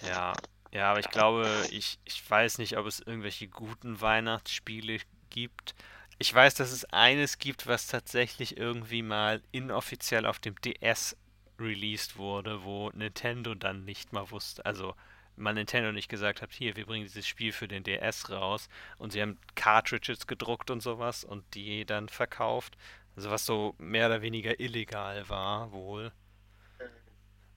[0.00, 0.32] Ja,
[0.72, 4.98] ja, aber ich glaube, ich, ich weiß nicht, ob es irgendwelche guten Weihnachtsspiele
[5.30, 5.74] gibt.
[6.18, 11.16] Ich weiß, dass es eines gibt, was tatsächlich irgendwie mal inoffiziell auf dem DS
[11.58, 14.94] released wurde, wo Nintendo dann nicht mal wusste, also
[15.36, 18.68] mal Nintendo nicht gesagt hat, hier, wir bringen dieses Spiel für den DS raus
[18.98, 22.76] und sie haben Cartridges gedruckt und sowas und die dann verkauft.
[23.16, 26.12] Also was so mehr oder weniger illegal war, wohl.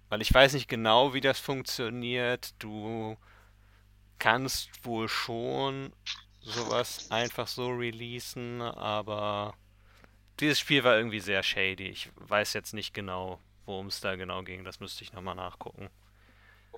[0.09, 2.53] Weil ich weiß nicht genau, wie das funktioniert.
[2.59, 3.17] Du
[4.19, 5.93] kannst wohl schon
[6.41, 9.55] sowas einfach so releasen, aber
[10.39, 11.87] dieses Spiel war irgendwie sehr shady.
[11.87, 14.63] Ich weiß jetzt nicht genau, worum es da genau ging.
[14.63, 15.89] Das müsste ich nochmal nachgucken.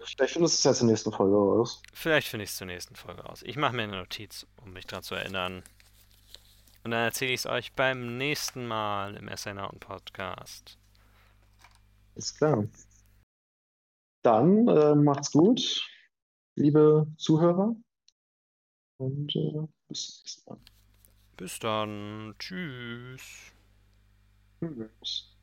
[0.05, 1.81] Vielleicht findest du es ja zur nächsten Folge raus.
[1.93, 3.43] Vielleicht finde ich es zur nächsten Folge raus.
[3.43, 5.63] Ich mache mir eine Notiz, um mich daran zu erinnern.
[6.83, 10.77] Und dann erzähle ich es euch beim nächsten Mal im Astronauten Podcast.
[12.15, 12.65] Ist klar.
[14.23, 15.85] Dann äh, macht's gut,
[16.55, 17.75] liebe Zuhörer.
[18.99, 20.59] Und äh, bis zum nächsten Mal.
[21.37, 22.35] Bis dann.
[22.39, 23.51] Tschüss.
[24.59, 25.36] Tschüss.